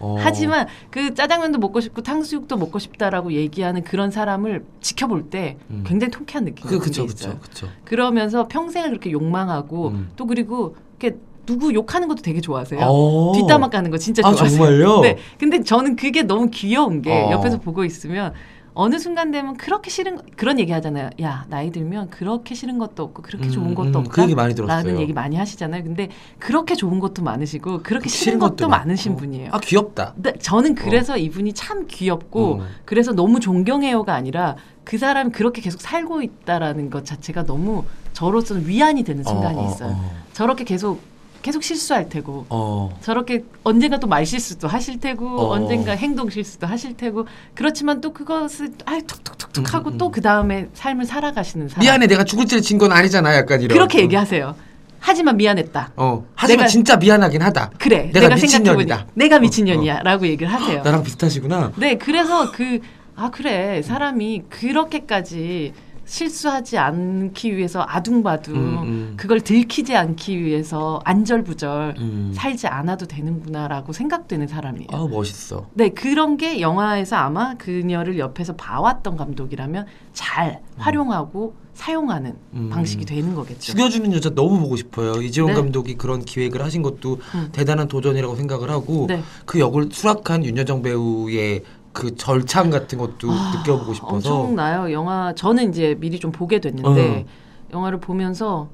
[0.04, 0.16] 어.
[0.20, 5.86] 하지만 그 짜장면도 먹고 싶고 탕수육도 먹고 싶다라고 얘기하는 그런 사람을 지켜볼 때 음.
[5.88, 7.38] 굉장히 통쾌한 느낌이 그 그쵸 있어요.
[7.38, 7.68] 그쵸 그쵸.
[7.86, 10.10] 그러면서 평생을 그렇게 욕망하고 음.
[10.18, 12.82] 또 그리고 이렇게 누구 욕하는 것도 되게 좋아하세요.
[12.84, 13.32] 어.
[13.36, 14.58] 뒷담화 까는 거 진짜 아, 좋아하세요.
[14.58, 15.00] 정말요?
[15.04, 15.18] 네.
[15.40, 17.32] 근데 저는 그게 너무 귀여운 게 어.
[17.32, 18.34] 옆에서 보고 있으면
[18.76, 21.10] 어느 순간 되면 그렇게 싫은 거- 그런 얘기 하잖아요.
[21.22, 24.12] 야 나이 들면 그렇게 싫은 것도 없고 그렇게 음, 좋은 것도 음, 없다.
[24.12, 24.76] 그 얘기 많이 들었어요.
[24.78, 25.84] 라는 얘기 많이 하시잖아요.
[25.84, 26.10] 근데
[26.40, 29.16] 그렇게 좋은 것도 많으시고 그렇게 싫은, 것도, 많- 많으신 어.
[29.18, 29.50] 분이에요.
[29.54, 30.14] 아 귀엽다.
[30.16, 32.66] 근데 저는 그래서 이분이 참 귀엽고 어.
[32.86, 37.84] 그래서 너무 존경해요가 아니라 그 사람이 그렇게 계속 살고 있다라는 것 자체가 너무
[38.14, 39.90] 저로서는 위안이 되는 순간이 어, 어, 있어요.
[39.92, 40.12] 어.
[40.34, 41.00] 저렇게 계속
[41.44, 42.98] 계속 실수할 테고 어.
[43.02, 45.50] 저렇게 언젠가 또 말 실수도 하실 테고 어.
[45.52, 49.98] 언젠가 행동 실수도 하실 테고 그렇지만 또 그것을 아 툭툭툭툭 음, 하고 음.
[49.98, 53.76] 또그 다음에 삶을 살아가시는 사람 미안해 내가 죽을 죄를 진 건 아니잖아 약간 이런.
[53.78, 54.56] 그렇게 얘기하세요.
[55.00, 55.92] 하지만 미안했다.
[55.98, 56.26] 어.
[56.34, 57.72] 하지만 내가- 진짜 미안하긴 하다.
[57.78, 59.08] 그래 내가 내가, 미친년이다.
[59.14, 60.82] 내가 어, 미친년이야라고 얘기를 하세요.
[60.82, 61.74] 나랑 비슷하시구나.
[61.76, 62.80] 네, 그래서 그
[63.16, 65.74] 아 그래 사람이 그렇게까지
[66.14, 69.14] 실수하지 않기 위해서 아둥바둥 음, 음.
[69.18, 72.32] 그걸 들키지 않기 위해서 안절부절 음.
[72.36, 74.90] 살지 않아도 되는구나라고 생각되는 사람이에요.
[74.92, 75.66] 아 멋있어.
[75.74, 82.70] 네, 그런 게 영화에서 아마 그녀를 옆에서 봐왔던 감독이라면 잘 활용하고 사용하는 음.
[82.70, 83.72] 방식이 되는 거겠죠.
[83.72, 85.20] 죽여주는 여자 너무 보고 싶어요.
[85.20, 85.56] 이재용 네.
[85.56, 87.50] 감독이 그런 기획을 하신 것도 음.
[87.52, 89.24] 대단한 도전이라고 생각을 하고 네.
[89.48, 91.64] 그 역을 수락한 윤여정 배우의
[91.94, 94.92] 그 절창 같은 것도 아, 느껴보고 싶어서 엄청나요.
[94.92, 97.74] 영화 저는 이제 미리 좀 보게 됐는데 어.
[97.74, 98.68] 영화를 보면서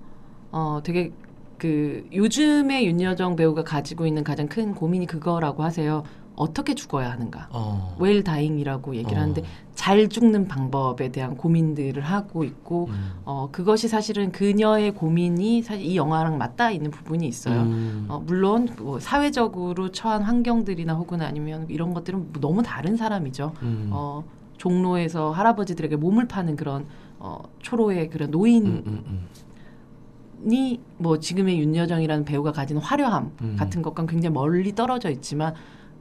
[0.51, 1.11] 어 되게
[1.57, 6.03] 그 요즘에 윤여정 배우가 가지고 있는 가장 큰 고민이 그거라고 하세요.
[6.39, 7.49] 어떻게 죽어야 하는가?
[7.51, 7.97] 어.
[7.99, 9.21] 웰 다잉이라고 얘기를 어.
[9.21, 9.43] 하는데
[9.75, 13.11] 잘 죽는 방법에 대한 고민들을 하고 있고 음.
[13.25, 17.63] 어 그것이 사실은 그녀의 고민이 사실 이 영화랑 맞닿아 있는 부분이 있어요.
[17.63, 18.05] 음.
[18.07, 23.51] 어, 물론 뭐 사회적으로 처한 환경들이나 혹은 아니면 이런 것들은 너무 다른 사람이죠.
[23.61, 23.89] 음.
[23.91, 24.23] 어,
[24.55, 26.85] 종로에서 할아버지들에게 몸을 파는 그런
[27.19, 29.27] 어, 초로의 그런 노인이 음, 음,
[30.47, 30.77] 음.
[30.97, 33.55] 뭐 지금의 윤여정이라는 배우가 가진 화려함 음.
[33.59, 35.53] 같은 것과 굉장히 멀리 떨어져 있지만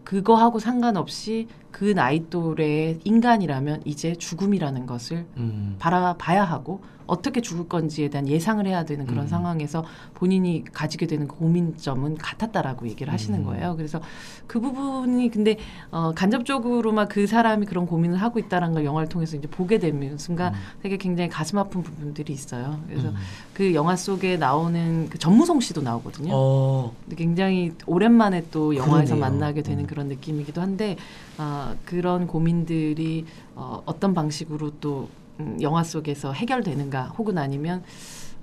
[0.09, 5.77] 그거하고 상관없이 그 나이 또래의 인간이라면 이제 죽음이라는 것을 음.
[5.79, 9.29] 바라봐야 하고 어떻게 죽을 건지에 대한 예상을 해야 되는 그런 음.
[9.29, 13.45] 상황에서 본인이 가지게 되는 고민점은 같았다라고 얘기를 하시는 음.
[13.45, 13.75] 거예요.
[13.77, 14.01] 그래서
[14.47, 15.57] 그 부분이 근데
[15.91, 20.55] 어, 간접적으로만 그 사람이 그런 고민을 하고 있다는 걸 영화를 통해서 이제 보게 되는 순간
[20.55, 20.59] 음.
[20.83, 22.79] 되게 굉장히 가슴 아픈 부분들이 있어요.
[22.87, 23.15] 그래서 음.
[23.55, 26.31] 그 영화 속에 나오는 그 전무송 씨도 나오거든요.
[26.33, 26.95] 어.
[27.17, 29.39] 굉장히 오랜만에 또 영화에서 그러네요.
[29.39, 29.87] 만나게 되는 음.
[29.87, 30.97] 그런 느낌이기도 한데
[31.39, 35.09] 아, 그런 고민들이 어, 어떤 방식으로 또
[35.41, 37.83] 음, 영화 속에서 해결되는가 혹은 아니면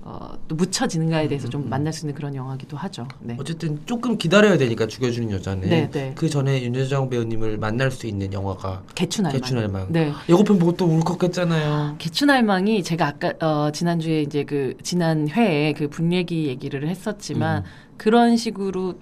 [0.07, 1.69] 어, 또 묻혀지는가에 대해서 좀 음, 음.
[1.69, 3.07] 만날 수 있는 그런 영화기도 하죠.
[3.21, 3.35] 네.
[3.39, 6.13] 어쨌든 조금 기다려야 되니까 죽여주는 여자는 네, 네.
[6.15, 9.41] 그 전에 윤여정 배우님을 만날 수 있는 영화가 개춘할망.
[9.41, 9.87] 개춘할망.
[9.89, 10.11] 네.
[10.29, 11.95] 예고편 보고 또 울컥했잖아요.
[11.97, 17.69] 개춘할망이 제가 아까 어, 지난주에 이제 그 지난 회에 그 분얘기 얘기를 했었지만 음.
[17.97, 18.99] 그런 식으로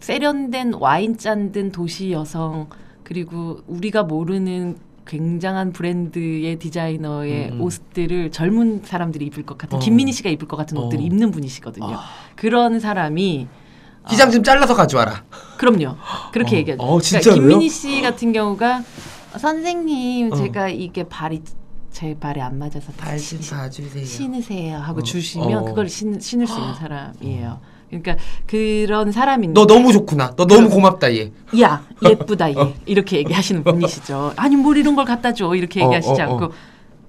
[0.00, 2.68] 세련된 와인 짠든 도시 여성
[3.02, 7.60] 그리고 우리가 모르는 굉장한 브랜드의 디자이너의 음, 음.
[7.60, 9.78] 옷들을 젊은 사람들이 입을 것 같은 어.
[9.80, 10.82] 김민희 씨가 입을 것 같은 어.
[10.82, 11.86] 옷들을 입는 분이시거든요.
[11.94, 12.04] 아.
[12.36, 13.46] 그런 사람이
[14.08, 15.24] 기장 좀 잘라서 가져와라.
[15.58, 15.96] 그럼요.
[16.32, 16.58] 그렇게 어.
[16.60, 16.82] 얘기하죠.
[16.82, 17.34] 어, 그러니까?
[17.34, 18.82] 김민희 씨 같은 경우가
[19.38, 20.36] 선생님 어.
[20.36, 21.42] 제가 이게 발이
[21.90, 24.04] 제 발에 안 맞아서 발좀 시- 봐주세요.
[24.04, 25.02] 신으세요 하고 어.
[25.02, 25.64] 주시면 어.
[25.64, 27.60] 그걸 신, 신을 수 있는 사람이에요.
[27.88, 28.16] 그러니까
[28.46, 30.34] 그런 사람인데 너 너무 좋구나.
[30.36, 31.30] 너 너무 고맙다 얘.
[31.60, 32.54] 야 예쁘다 얘
[32.86, 34.32] 이렇게 얘기하시는 분이시죠.
[34.36, 36.32] 아니 뭘 이런 걸 갖다 줘 이렇게 어, 얘기하시지 어, 어.
[36.32, 36.52] 않고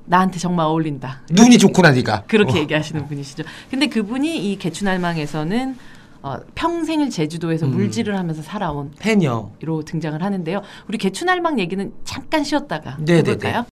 [0.06, 1.22] 나한테 정말 어울린다.
[1.32, 2.24] 눈이 좋구나 네가.
[2.28, 2.62] 그렇게 어.
[2.62, 3.44] 얘기하시는 분이시죠.
[3.72, 5.76] 근데 그분이 이 개춘할망에서는
[6.22, 7.72] 어, 평생을 제주도에서 음.
[7.74, 9.50] 물질을 하면서 살아온 해녀.
[9.62, 10.62] 로 등장을 하는데요.
[10.88, 13.30] 우리 개춘할망 얘기는 잠깐 쉬었다가 네네네.
[13.32, 13.66] 해볼까요?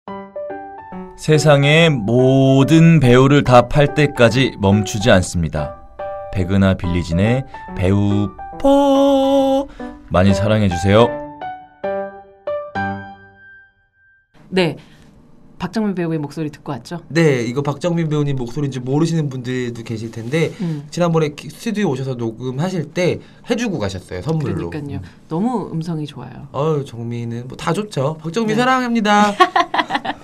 [1.17, 5.82] 세상의 모든 배우를 다 팔 때까지 멈추지 않습니다.
[6.37, 7.43] 백은하 빌리진의
[7.75, 9.67] 배우 뽀
[10.09, 11.07] 많이 사랑해 주세요.
[14.49, 14.77] 네,
[15.59, 17.01] 박정민 배우의 목소리 듣고 왔죠.
[17.07, 20.87] 네, 이거 박정민 배우님 목소리인지 모르시는 분들도 계실 텐데 음.
[20.89, 23.19] 지난번에 기- 스튜디오 오셔서 녹음하실 때
[23.49, 24.69] 해주고 가셨어요 선물로.
[24.71, 25.01] 그러니까요.
[25.29, 26.47] 너무 음성이 좋아요.
[26.53, 28.17] 어유 정민은 뭐 다 좋죠.
[28.21, 28.59] 박정민 네.
[28.61, 29.33] 사랑합니다.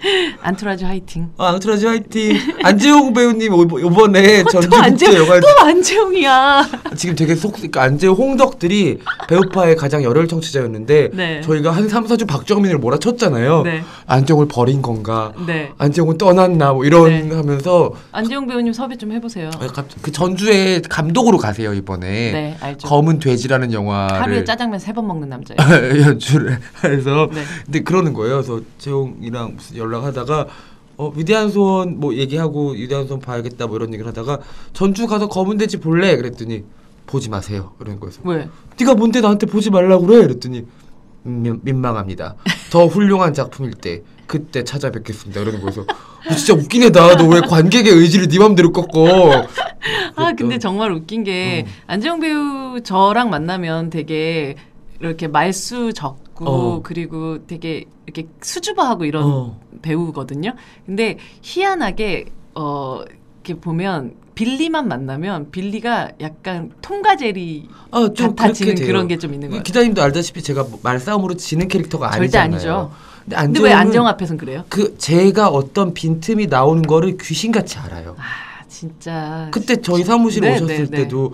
[0.42, 1.30] 안토라즈 화이팅.
[1.36, 2.36] 어, 앙트라지 화이팅.
[2.62, 6.68] 안재홍 배우님 오- 이번에 또 전주국제 안재홍, 영화 또 안재홍이야.
[6.96, 11.40] 지금 되게 속 그러니까 안재홍 홍덕들이 배우파의 가장 열혈 청취자였는데 네.
[11.42, 13.62] 저희가 한 3, 4주 박정민을 몰아쳤잖아요.
[13.62, 15.32] 네, 안재홍을 버린 건가?
[15.46, 15.72] 네.
[15.78, 16.72] 안재홍은 떠났나?
[16.72, 17.34] 뭐 이런 네.
[17.34, 19.50] 하면서 안재홍 배우님 섭외 좀 해보세요.
[19.60, 22.08] 아, 갑- 그 전주에 감독으로 가세요 이번에.
[22.32, 22.88] 네, 알죠.
[22.88, 25.58] 검은 돼지라는 영화를 하루에 짜장면 세 번 먹는 남자예요.
[26.02, 27.42] 연출을 해서 네.
[27.64, 28.36] 근데 그러는 거예요.
[28.42, 30.46] 그래서 재홍이랑 무슨 연락하다가
[30.96, 34.40] 어 위대한 소원 뭐 얘기하고 위대한 소원 봐야겠다 뭐 이런 얘기를 하다가
[34.72, 36.64] 전주 가서 검은 돼지 볼래 그랬더니
[37.06, 38.48] 보지 마세요 이런 거에서 왜?
[38.78, 40.66] 네가 뭔데 나한테 보지 말라고 그래 그랬더니
[41.26, 42.36] 음, 민, 민망합니다.
[42.70, 47.14] 더 훌륭한 작품일 때 그때 찾아뵙겠습니다 이러는 거에서 어, 진짜 웃긴 애다.
[47.14, 49.46] 너왜 관객의 의지를 네 맘대로 꺾어?
[50.16, 51.70] 아 근데 정말 웃긴 게 어.
[51.86, 54.56] 안재홍 배우 저랑 만나면 되게
[55.00, 56.80] 이렇게 말수 적 고 어.
[56.82, 59.60] 그리고 되게 이렇게 수줍어하고 이런 어.
[59.82, 60.52] 배우거든요.
[60.86, 63.02] 근데 희한하게 어
[63.44, 68.86] 이렇게 보면 빌리만 만나면 빌리가 약간 통과제리 아, 좀 같아지는 돼요.
[68.86, 69.64] 그런 게 좀 있는 거예요.
[69.64, 72.76] 기자님도 알다시피 제가 뭐 말싸움으로 지는 캐릭터가 절대 아니잖아요.
[72.76, 72.90] 아니죠.
[73.24, 74.64] 근데 근데 왜 안정 앞에선 그래요?
[74.68, 78.14] 그 제가 어떤 빈틈이 나오는 거를 귀신같이 알아요.
[78.16, 80.96] 아 진짜 그때 저희 사무실 네, 오셨을 네, 네.
[81.02, 81.32] 때도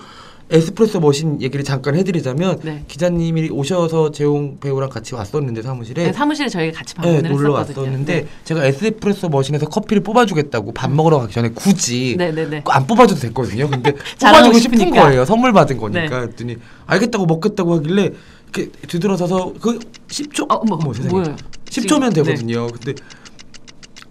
[0.51, 2.85] 에스프레소 머신 얘기를 잠깐 해드리자면 네.
[2.87, 7.81] 기자님이 오셔서 재용 배우랑 같이 왔었는데 사무실에 네, 사무실에 저희가 같이 네, 방문을 놀러 했었거든요.
[7.87, 12.63] 왔었는데 제가 에스프레소 머신에서 커피를 뽑아주겠다고 밥 먹으러 가기 전에 굳이 네, 네, 네.
[12.67, 13.69] 안 뽑아줘도 됐거든요.
[13.71, 14.91] 근데 뽑아주고 싶은.
[14.91, 15.25] 거예요.
[15.25, 16.01] 선물 받은 거니까.
[16.03, 16.09] 네.
[16.09, 18.13] 그랬더니 알겠다고 먹겠다고 하길래
[18.55, 19.79] 이렇게 뒤돌아서서 그
[20.09, 20.77] 10초 어, 뭐.
[20.77, 21.37] 뭐예요?
[21.65, 22.11] 10초면 지금, 네.
[22.23, 22.67] 되거든요.
[22.69, 22.95] 근데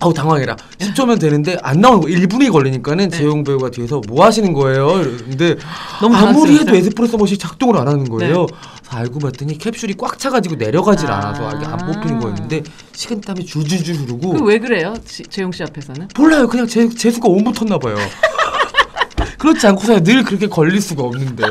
[0.03, 0.57] 아우 당황해라.
[0.79, 5.01] 10초면 되는데 안 나오는 거 1분이 걸리니까는 재용 배우가 뒤에서 뭐 하시는 거예요?
[5.37, 5.55] 네.
[6.01, 6.75] 너무 아무리 해도.
[6.75, 8.45] 에스프레소 머신이 작동을 안 하는 거예요.
[8.45, 8.47] 네.
[8.89, 11.15] 알고 봤더니 캡슐이 꽉 차가지고 내려가질 아.
[11.19, 14.93] 않아서 이게 안 뽑히는 거였는데 식은땀이 줄줄줄 흐르고 그왜 그래요?
[15.05, 16.09] 지- 재용 씨 앞에서는?
[16.17, 16.47] 몰라요.
[16.49, 17.95] 그냥 제 재수가 온 붙었나 봐요.
[19.39, 21.43] 그렇지 않고서 늘 그렇게 걸릴 수가 없는데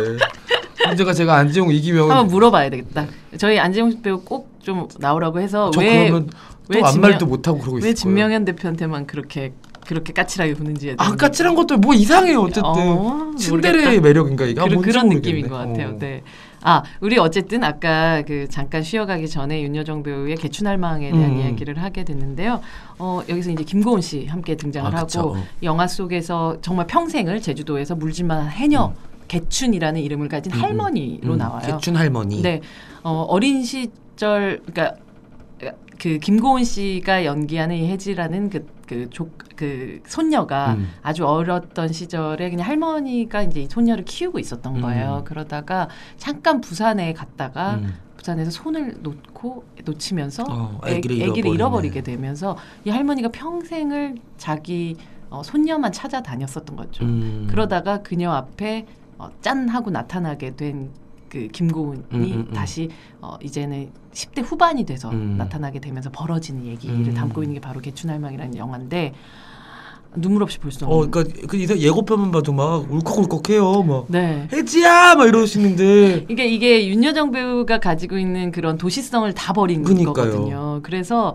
[0.89, 3.07] 문제가 제가 안지용 이기면 한번 물어봐야 되겠다.
[3.39, 6.13] 저희 안재용 배우 꼭 좀 나오라고 해서 저왜왜
[6.71, 7.95] 또 아무 말도 못 하고 그러고 있을 왜.
[7.95, 9.53] 진명현 대표한테만 그렇게
[9.87, 14.01] 그렇게 까칠하게 구는지 아 까칠한 것도 뭐 이상해요 어쨌든 어, 신데레의.
[14.01, 15.15] 매력인가 이게 아, 그런, 그런 모르겠네.
[15.37, 15.89] 느낌인 것 같아요.
[15.89, 15.99] 어.
[15.99, 16.23] 네.
[16.65, 21.39] 아, 우리 어쨌든 아까 그 잠깐 쉬어가기 전에 윤여정 배우의 개춘할망에 대한 음.
[21.39, 22.61] 이야기를 하게 됐는데요.
[22.99, 25.01] 어, 여기서 이제 김고은 씨 함께 등장을 아.
[25.01, 25.45] 하고 어.
[25.65, 28.95] 영화 속에서 정말 평생을 제주도에서 물질만한 해녀
[29.27, 31.63] 개춘이라는 이름을 가진 할머니로 음, 나와요.
[31.67, 32.43] 개춘 할머니.
[32.43, 32.61] 네,
[33.03, 34.97] 어, 어린 시절 그러니까
[36.01, 40.89] 그 김고은 씨가 연기하는 이 혜지라는 그그족그 손녀가 음.
[41.03, 44.81] 아주 어렸던 시절에 그냥 할머니가 이제 이 손녀를 키우고 있었던 음.
[44.81, 45.23] 거예요.
[45.25, 47.95] 그러다가 잠깐 부산에 갔다가 음.
[48.17, 51.21] 부산에서 손을 놓고 놓치면서 어, 애- 아기를 아기를
[51.51, 51.55] 잃어버리네.
[51.55, 54.97] 잃어버리게 되면서 이 할머니가 평생을 자기
[55.31, 57.05] 어, 손녀만 찾아다녔었던 거죠.
[57.05, 57.47] 음.
[57.49, 58.87] 그러다가 그녀 앞에
[59.19, 60.91] 어, 짠 하고 나타나게 된
[61.33, 62.53] 그 김고은이 음, 음, 음.
[62.53, 62.91] 다시
[63.23, 65.37] 어, 이제는 10대 후반이 돼서 음.
[65.39, 67.15] 나타나게 되면서 벌어지는 얘기를 음.
[67.15, 69.15] 담고 있는 게 바로 개춘할망이라는 영화인데
[70.15, 71.11] 눈물 없이 볼수 어, 없는.
[71.11, 73.83] 그러니까 그 이상 예고편만 봐도 막 울컥울컥해요.
[73.83, 74.47] 막 네.
[74.53, 80.13] 혜지야 막 이러시는데 이게 이게 윤여정 배우가 가지고 있는 그런 도시성을 다 버린 그니까요.
[80.13, 80.81] 거거든요.
[80.83, 81.35] 그래서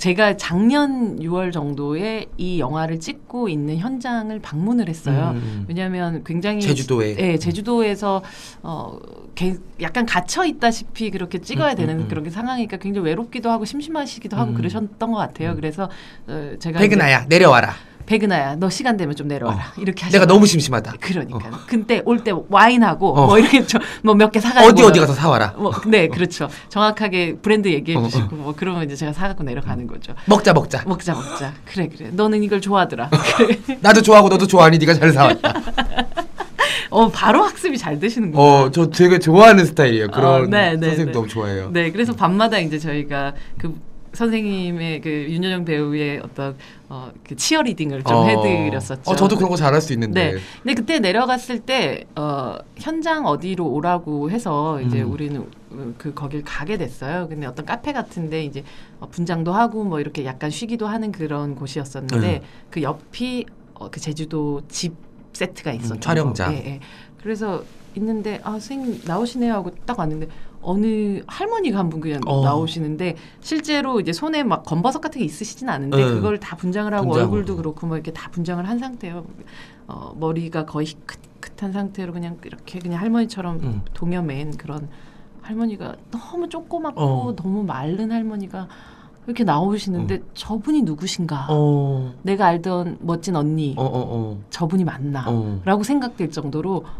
[0.00, 5.32] 제가 작년 6월 정도에 이 영화를 찍고 있는 현장을 방문을 했어요.
[5.34, 5.66] 음.
[5.68, 7.14] 왜냐하면 굉장히 제주도에.
[7.16, 8.22] 네, 제주도에서
[8.62, 8.98] 어
[9.34, 12.08] 개- 약간 갇혀 있다시피 그렇게 찍어야 음, 되는 음, 음.
[12.08, 14.54] 그런 상황이니까 굉장히 외롭기도 하고 심심하시기도 하고 음.
[14.54, 15.54] 그러셨던 것 같아요.
[15.54, 15.90] 그래서
[16.26, 17.74] 어, 제가 백은하야 내려와라.
[18.10, 20.94] 이제 백은하야 너 시간 되면 좀 내려와라 이렇게 하시 내가 너무 심심하다.
[21.00, 23.26] 그러니까 근데 올 때 와인하고 어.
[23.26, 23.64] 뭐 이렇게
[24.02, 25.54] 뭐 몇 개 사가지고 어디 어디 가서 사와라.
[25.56, 28.08] 뭐, 네 그렇죠 정확하게 브랜드 얘기해 어, 어.
[28.08, 30.82] 주시고 뭐 그러면 이제 제가 사갖고 내려가는 거죠 먹자 먹자.
[30.86, 33.58] 먹자 먹자 그래 그래 너는 이걸 좋아하더라 그래.
[33.80, 35.54] 나도 좋아하고 너도 좋아하니 네가 잘 사왔다.
[36.90, 40.08] 어 바로 학습이 잘 되시는구나 어, 저 되게 좋아하는 스타일이에요.
[40.10, 41.12] 그런 어, 네, 네, 선생님 네.
[41.12, 41.70] 너무 좋아해요.
[41.72, 43.74] 네, 그래서 밤마다 이제 저희가 그
[44.12, 46.56] 선생님의 그 윤여정 배우의 어떤
[46.88, 48.24] 어, 그 치어리딩을 좀 어.
[48.24, 49.10] 해드렸었죠.
[49.10, 50.32] 어, 저도 그런 거 잘할 수 있는데.
[50.32, 50.38] 네.
[50.62, 55.12] 근데 그때 내려갔을 때 어, 현장 어디로 오라고 해서 이제 음.
[55.12, 57.28] 우리는 어, 그 거길 가게 됐어요.
[57.28, 58.64] 근데 어떤 카페 같은데 이제
[58.98, 62.42] 어, 분장도 하고 뭐 이렇게 약간 쉬기도 하는 그런 곳이었었는데 네.
[62.70, 64.94] 그 옆이 어, 그 제주도 집
[65.32, 66.52] 세트가 있었던 음, 촬영장.
[66.52, 66.58] 거.
[66.58, 66.80] 예, 예.
[67.22, 67.62] 그래서
[67.96, 70.28] 있는데 아 선생님 나오시네요 하고 딱 왔는데
[70.62, 72.44] 어느 할머니가 한 분 그냥 어.
[72.44, 76.04] 나오시는데 실제로 이제 손에 막 검버섯 같은 게 있으시진 않은데 네.
[76.04, 77.24] 그걸 다 분장을 하고 분장으로.
[77.24, 79.24] 얼굴도 그렇고 뭐 이렇게 다 분장을 한 상태예요.
[79.88, 83.82] 어, 머리가 거의 희끗희끗한 상태로 그냥 이렇게 그냥 할머니처럼 음.
[83.94, 84.88] 동여맨 그런
[85.42, 87.34] 할머니가 너무 조그맣고 어.
[87.34, 88.68] 너무 마른 할머니가
[89.26, 91.46] 이렇게 나오시는데 저분이 누구신가?
[91.50, 92.12] 어.
[92.22, 94.38] 내가 알던 멋진 언니 어, 어, 어.
[94.50, 95.24] 저분이 맞나?
[95.28, 95.60] 어.
[95.64, 96.90] 라고 생각될 정도로 아,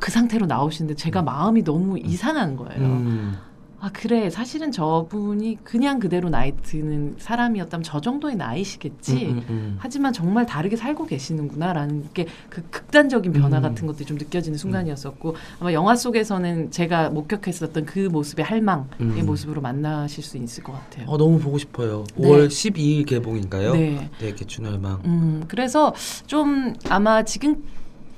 [0.00, 2.82] 그 상태로 나오시는데 제가 마음이 너무 이상한 거예요.
[2.82, 3.34] 음.
[3.80, 9.26] 아 그래 사실은 저분이 그냥 그대로 나이 드는 사람이었다면 저 정도의 나이시겠지.
[9.26, 9.76] 음, 음, 음.
[9.78, 13.62] 하지만 정말 다르게 살고 계시는구나라는 게 그 극단적인 변화 음.
[13.62, 19.26] 같은 것들이 좀 느껴지는 순간이었었고 아마 영화 속에서는 제가 목격했었던 그 모습의 할망의 음.
[19.26, 21.06] 모습으로 만나실 수 있을 것 같아요.
[21.06, 22.04] 어, 너무 보고 싶어요.
[22.16, 22.28] 네.
[22.28, 23.74] 5월 12일 개봉인가요?
[23.74, 24.10] 네.
[24.18, 25.00] 네, 개춘 할망.
[25.04, 25.94] 음, 그래서
[26.26, 27.62] 좀 아마 지금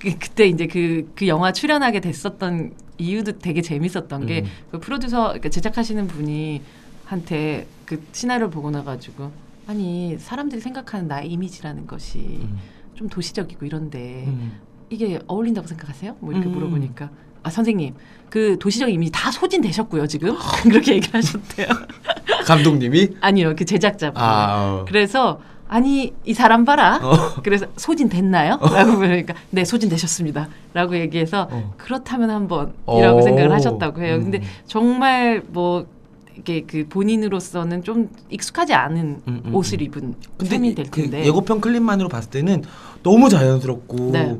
[0.00, 4.46] 그, 그때 이제 그, 그 영화 출연하게 됐었던 이유도 되게 재밌었던 게 음.
[4.72, 6.62] 그 프로듀서, 그러니까 제작하시는 분이
[7.04, 9.32] 한테 그 시나리오를 보고 나가지고
[9.66, 12.58] 아니 사람들이 생각하는 나의 이미지라는 것이 음.
[12.94, 14.60] 좀 도시적이고 이런데 음.
[14.90, 16.16] 이게 어울린다고 생각하세요?
[16.20, 16.52] 뭐 이렇게 음.
[16.52, 17.10] 물어보니까
[17.42, 17.94] 아 선생님
[18.28, 21.66] 그 도시적 이미지 다 소진되셨고요 지금 그렇게 얘기를 하셨대요.
[22.46, 24.20] 감독님이 아니요 그 제작자분.
[24.22, 24.84] 아, 어.
[24.86, 25.40] 그래서
[25.72, 26.98] 아니 이 사람 봐라.
[27.00, 27.40] 어.
[27.44, 28.58] 그래서 소진 됐나요?
[28.60, 30.48] 라고 그러니까 네 소진 되셨습니다.
[30.74, 31.74] 라고 얘기해서 어.
[31.76, 33.22] 그렇다면 한번이라고 오.
[33.22, 34.16] 생각을 하셨다고 해요.
[34.16, 34.22] 음.
[34.24, 35.86] 근데 정말 뭐
[36.36, 39.84] 이게 그 본인으로서는 좀 익숙하지 않은 음, 음, 옷을 음.
[39.84, 41.24] 입은 근데 셈이 이- 될그 텐데.
[41.24, 42.64] 예고편 클립만으로 봤을 때는
[43.04, 44.36] 너무 자연스럽고 네.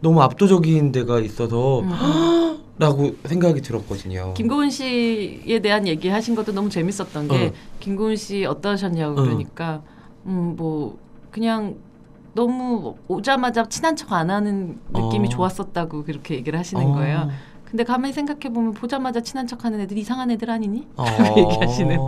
[0.00, 1.90] 너무 압도적인 데가 있어서 음.
[2.78, 4.34] 라고 생각이 들었거든요.
[4.34, 7.52] 김고은 씨에 대한 얘기 하신 것도 너무 재밌었던 게 어.
[7.78, 9.22] 김고은 씨 어떠셨냐고 어.
[9.22, 9.82] 그러니까
[10.26, 10.98] 음 뭐
[11.30, 11.76] 그냥
[12.34, 15.30] 너무 오자마자 친한 척 안 하는 느낌이 어.
[15.30, 16.94] 좋았었다고 그렇게 얘기를 하시는 어.
[16.94, 17.30] 거예요.
[17.64, 20.86] 근데 가만히 생각해 보면 보자마자 친한 척하는 애들 이상한 애들 아니니?
[20.98, 21.04] 어.
[21.38, 21.98] 얘기하시는.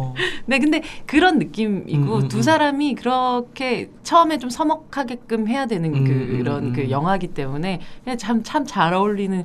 [0.44, 2.42] 네, 근데 그런 느낌이고 음, 음, 두 음.
[2.42, 6.72] 사람이 그렇게 처음에 좀 서먹하게끔 해야 되는 음, 그런 음, 음.
[6.74, 7.80] 그 영화기 때문에
[8.18, 9.42] 참참 잘 어울리는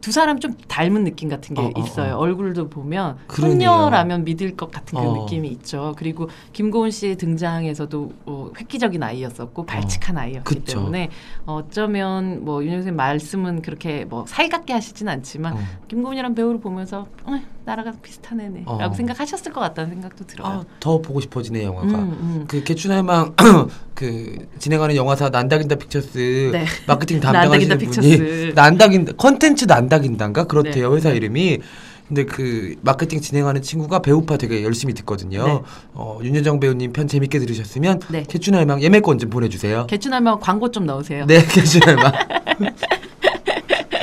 [0.00, 2.14] 두 사람 좀 닮은 느낌 같은 게 어, 어, 있어요.
[2.14, 2.18] 어.
[2.18, 3.70] 얼굴도 보면 그러네요.
[3.70, 5.16] 손녀라면 믿을 것 같은 그 어.
[5.22, 5.94] 느낌이 있죠.
[5.96, 10.78] 그리고 김고은 씨의 등장에서도 어, 획기적인 아이였었고 발칙한 아이였기 그쵸.
[10.78, 11.10] 때문에
[11.46, 15.58] 어쩌면 뭐 윤여정 선생님 말씀은 그렇게 뭐 살갑게 하시진 않지만 어.
[15.88, 17.06] 김고은이란 배우를 보면서
[17.60, 18.92] 어, 나랑 비슷한 애네라고 어.
[18.92, 20.48] 생각하셨을 것 같다는 생각도 들어요.
[20.48, 21.86] 아, 더 보고 싶어지네 영화가.
[21.86, 22.44] 음, 음.
[22.48, 23.34] 그 계춘할망
[23.94, 26.64] 그 진행하는 영화사 난다긴다 픽처스 네.
[26.86, 27.78] 마케팅 담당하시는.
[27.78, 30.96] 분이 난다긴다 컨텐츠 난다긴다인가 그렇대요 네.
[30.96, 31.58] 회사 이름이.
[32.08, 35.46] 근데 그 마케팅 진행하는 친구가 배우파 되게 열심히 듣거든요.
[35.46, 35.60] 네.
[35.94, 38.24] 어, 윤여정 배우님 편 재밌게 들으셨으면 네.
[38.26, 39.86] 개춘할망 예매권 좀 보내주세요.
[39.86, 41.24] 개춘하면 광고 좀 넣으세요.
[41.26, 42.12] 네, 개춘할망.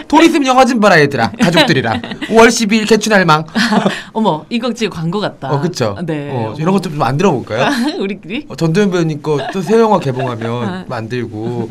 [0.07, 3.43] 돈 있으면 영화 좀 봐라 얘들아 가족들이랑 5월 12일 개춘할 망
[4.13, 5.49] 어머 이거 지금 광고 같다.
[5.51, 6.29] 어 그쵸 네.
[6.31, 7.67] 어, 이런 것도 좀 만들어 볼까요?
[7.99, 11.69] 우리끼리 어, 전도연 배우님 거또 새 영화 개봉하면 만들고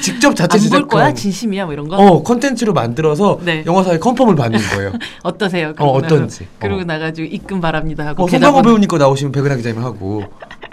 [0.00, 1.14] 직접 자체 안 볼 제작한 거야?
[1.14, 1.64] 진심이야?
[1.66, 1.96] 뭐 이런 거?
[1.96, 3.62] 어 컨텐츠로 만들어서 네.
[3.66, 4.92] 영화사에 컨펌을 받는 거예요.
[5.22, 5.68] 어떠세요?
[5.70, 6.46] 어, 그러고 어떤지.
[6.58, 6.84] 그러고 어.
[6.84, 10.24] 나가지고 입금 바랍니다 하고 어, 송강호 배우님 거 나오시면 백은하 기자님 하고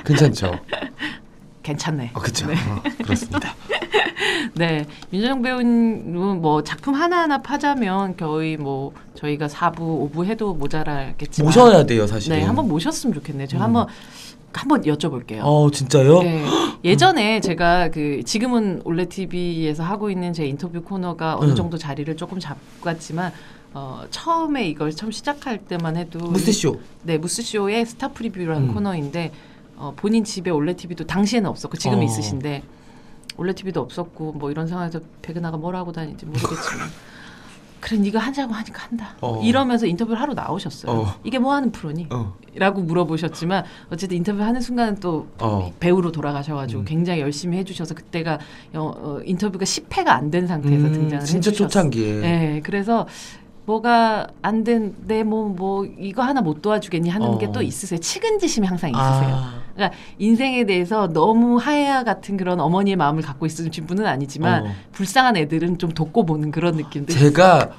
[0.05, 0.59] 괜찮죠?
[1.63, 2.11] 괜찮네.
[2.13, 2.45] 어, 그쵸?
[2.47, 2.53] 네.
[2.69, 3.55] 어, 그렇습니다.
[4.55, 4.85] 네.
[5.11, 12.07] 윤여정 배우님은 뭐 작품 하나하나 파자면 거의 뭐 저희가 4부, 5부 해도 모자라겠지만 모셔야 돼요
[12.07, 12.37] 사실은.
[12.37, 13.47] 네, 한번 모셨으면 좋겠네요.
[13.47, 13.87] 제가 한번
[14.53, 15.41] 한번 여쭤볼게요.
[15.43, 16.23] 어 진짜요?
[16.23, 16.45] 네.
[16.85, 21.55] 예전에 제가 그 지금은 올레 TV에서 하고 있는 제 인터뷰 코너가 어느 음.
[21.55, 23.33] 정도 자리를 조금 잡았지만
[23.73, 26.79] 어, 처음에 이걸 처음 시작할 때만 해도 무스쇼.
[27.03, 28.73] 네 무스쇼의 스타 프리뷰라는 음.
[28.73, 29.33] 코너인데
[29.75, 31.99] 어, 본인 집에 올레 TV도 당시에는 없었고 지금 어.
[31.99, 32.63] 은 있으신데
[33.37, 36.87] 올레 TV도 없었고 뭐 이런 상황에서 백은하가 뭘 하고 다니는지 모르겠지만
[37.81, 39.39] 그래 네가 하자고 하니까 한다 어.
[39.43, 40.91] 이러면서 인터뷰를 하러 나오셨어요.
[40.91, 41.15] 어.
[41.23, 42.07] 이게 뭐 하는 프로니?
[42.09, 42.33] 어.
[42.55, 45.71] 라고 물어보셨지만 어쨌든 인터뷰 하는 순간 또 어.
[45.79, 46.85] 배우로 돌아가셔가지고 음.
[46.85, 48.39] 굉장히 열심히 해주셔서 그때가
[48.73, 51.67] 어, 어, 인터뷰가 10회가 안 된 상태에서 음, 등장을 진짜 해주셨어요.
[51.67, 52.13] 초창기에.
[52.21, 53.05] 네, 그래서
[53.65, 57.37] 뭐가 안 된내뭐뭐 이거 하나 못 도와주겠니 하는 어.
[57.37, 57.99] 게또 있으세요.
[57.99, 59.35] 측은지심이 항상 있으세요.
[59.35, 59.61] 아.
[59.73, 64.71] 그러니까 인생에 대해서 너무 하야 같은 그런 어머니의 마음을 갖고 있으신 분은 아니지만 어.
[64.91, 67.71] 불쌍한 애들은 좀 돕고 보는 그런 느낌도 제가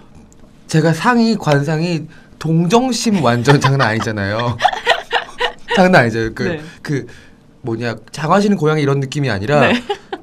[0.67, 2.07] 제가 상이 관상이
[2.39, 4.59] 동정심 완전 장난 아니잖아요.
[5.77, 6.35] 장난 아니죠.
[6.35, 6.61] 그, 네.
[6.83, 7.07] 그
[7.63, 9.75] 뭐냐 장화시는 고양이 이런 느낌이 아니라 네.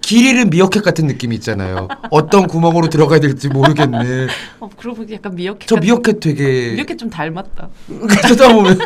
[0.04, 1.88] 길 잃은 미어캣 같은 느낌이 있잖아요.
[2.12, 4.28] 어떤 구멍으로 들어가야 될지 모르겠네.
[4.60, 7.70] 어, 그러고 보니 약간 미역캣 저 같은- 미어캣 되게 미역캣 좀 닮았다.
[7.88, 8.80] 그러다 보면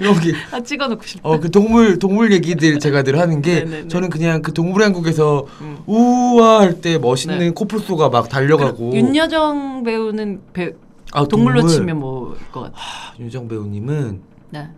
[0.00, 1.28] 여기 아 찍어놓고 싶다.
[1.28, 3.88] 어 그 동물 동물 얘기들 제가 늘 하는 게 네네네.
[3.88, 5.78] 저는 그냥 그 동물의 한국에서 음.
[5.86, 7.50] 우와 할 때 멋있는 네.
[7.50, 10.72] 코뿔소가 막 달려가고 윤여정 배우는 배,
[11.12, 11.74] 아, 동물로 동물.
[11.76, 12.76] 치면 뭐일 것 같아.
[13.20, 14.68] 윤정 배우님은 네.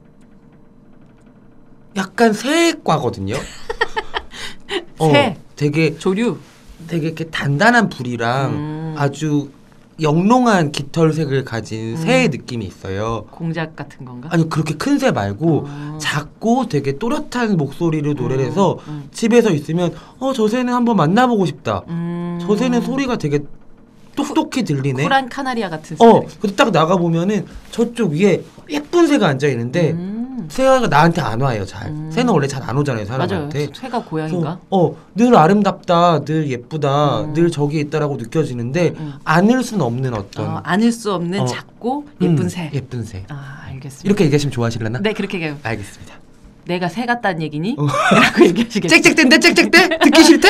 [1.97, 3.37] 약간 새과거든요.
[5.01, 5.37] 어, 새.
[5.57, 6.39] 되게 조류.
[6.87, 8.95] 되게 이렇게 단단한 불이랑 음.
[8.97, 9.51] 아주
[10.01, 11.97] 영롱한 깃털색을 가진 음.
[11.97, 13.27] 새의 느낌이 있어요.
[13.31, 14.31] 공작 같은 건가?
[14.33, 15.99] 아니 그렇게 큰 새 말고 어.
[16.01, 19.09] 작고 되게 또렷한 목소리로 노래를 음, 해서 음.
[19.13, 21.83] 집에서 있으면 어 저 새는 한번 만나보고 싶다.
[21.89, 22.39] 음.
[22.41, 23.41] 저 새는 소리가 되게
[24.17, 25.03] 똑똑히 들리네.
[25.03, 26.41] 쿨한 카나리아 같은 어, 스타일.
[26.41, 30.20] 근데 딱 나가 보면은 저쪽 위에 예쁜 새가 앉아 있는데 음.
[30.49, 31.89] 새가 나한테 안 와요 잘.
[31.89, 32.11] 음.
[32.13, 33.27] 새는 원래 잘 안 오잖아요 맞아요.
[33.29, 33.69] 사람한테.
[33.75, 34.59] 새가 고양인가?
[34.71, 37.33] 어, 늘 아름답다, 늘 예쁘다, 음.
[37.35, 39.15] 늘 저기 있다라고 느껴지는데 음.
[39.25, 41.45] 안을 수는 없는 어떤 어, 안을 수 없는 어.
[41.47, 42.71] 작고 예쁜 음, 새.
[42.73, 43.25] 예쁜 새.
[43.29, 44.07] 아 알겠습니다.
[44.07, 45.01] 이렇게 얘기하시면 좋아하실려나?
[45.01, 45.57] 네 그렇게 얘기해요.
[45.63, 46.15] 알겠습니다.
[46.67, 47.77] 내가 새 같다는 얘기니?
[47.79, 47.87] 어.
[48.15, 48.89] 라고 얘기하시겠죠.
[48.95, 50.49] 짹짹댄데 짹짹대 듣기 싫대?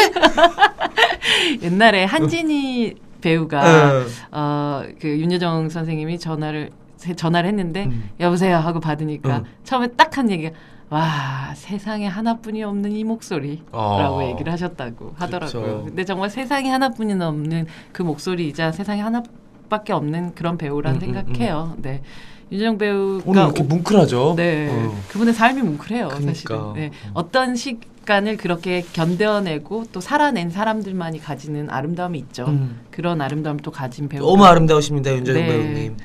[1.62, 4.04] 옛날에 한진희 배우가 어.
[4.32, 6.79] 어, 그 윤여정 선생님이 전화를 세-
[7.16, 8.10] 전화를 했는데 음.
[8.20, 9.44] 여보세요 하고 받으니까 음.
[9.64, 10.50] 처음에 딱 한 얘기가
[10.90, 14.24] 와 세상에 하나뿐이 없는 이 목소리라고 어.
[14.28, 15.62] 얘기를 하셨다고 하더라고요.
[15.62, 15.82] 그쵸.
[15.86, 21.74] 근데 정말 세상에 하나뿐이 없는 그 목소리이자 세상에 하나밖에 없는 그런 배우란 음, 음, 생각해요.
[21.78, 22.02] 네.
[22.50, 24.34] 윤여정 배우가 오늘 이렇게 오- 뭉클하죠?
[24.36, 24.92] 네, 어.
[25.10, 26.08] 그분의 삶이 뭉클해요.
[26.08, 26.32] 그러니까.
[26.34, 26.72] 사실은.
[26.74, 26.90] 네.
[27.14, 32.46] 어떤 시간을 그렇게 견뎌내고 또 살아낸 사람들만이 가지는 아름다움이 있죠.
[32.48, 32.80] 음.
[32.90, 34.22] 그런 아름다움을 또 가진 배우.
[34.26, 35.46] 너무 아름다우십니다 윤정현 네.
[35.46, 35.96] 배우님.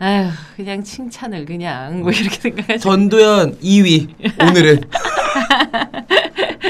[0.00, 2.80] 아휴, 그냥 칭찬을 그냥 뭐 이렇게 생각하시.
[2.80, 4.08] 전도연 2위
[4.42, 4.80] 오늘은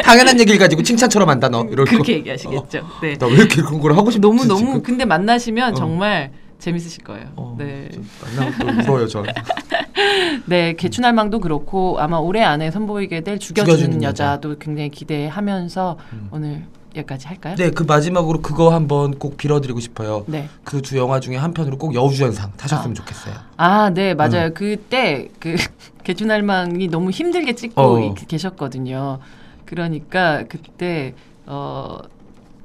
[0.03, 2.87] 당연한 얘기를 가지고 칭찬처럼 한다 너 이럴 그렇게 얘기하시겠죠.
[3.03, 3.17] 네.
[3.19, 4.83] 나 왜 이렇게 그런 걸 하고 싶지 너무 너무 지금?
[4.83, 5.75] 근데 만나시면 어.
[5.75, 7.27] 정말 재밌으실 거예요.
[7.37, 7.89] 어, 네.
[7.93, 9.25] 좀 만나면 또 울어요 저.
[10.47, 16.29] 네, 개춘할망도 그렇고 아마 올해 안에 선보이게 될 죽여주는, 죽여주는 여자 도 굉장히 기대하면서 음.
[16.31, 16.65] 오늘
[16.97, 17.57] 여기까지 할까요?
[17.57, 20.25] 네, 그 마지막으로 그거 한번 꼭 빌어드리고 싶어요.
[20.27, 20.49] 네.
[20.65, 22.95] 그 두 영화 중에 한 편으로 꼭 여우주연상 타셨으면 아.
[22.95, 23.35] 좋겠어요.
[23.57, 24.47] 아, 네, 맞아요.
[24.49, 24.55] 음.
[24.55, 25.57] 그때 그
[26.05, 28.01] 개춘할망이 너무 힘들게 찍고 어.
[28.01, 29.19] 이- 계셨거든요.
[29.65, 31.15] 그러니까 그때
[31.47, 31.99] 어.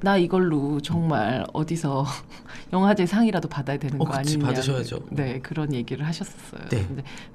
[0.02, 2.06] 나 이걸로 정말 어디서
[2.72, 4.46] 영화제 상이라도 받아야 되는 어, 거 그치, 아니냐.
[4.46, 4.98] 받으셔야죠.
[5.10, 6.68] 네, 그런 얘기를 하셨었어요.
[6.70, 6.86] 네.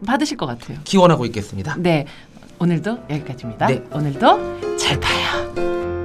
[0.03, 0.79] 받으실 것 같아요.
[0.83, 1.75] 기원하고 있겠습니다.
[1.77, 2.07] 네,
[2.57, 3.67] 오늘도 여기까지입니다.
[3.67, 3.83] 네.
[3.91, 6.04] 오늘도 잘 봐요.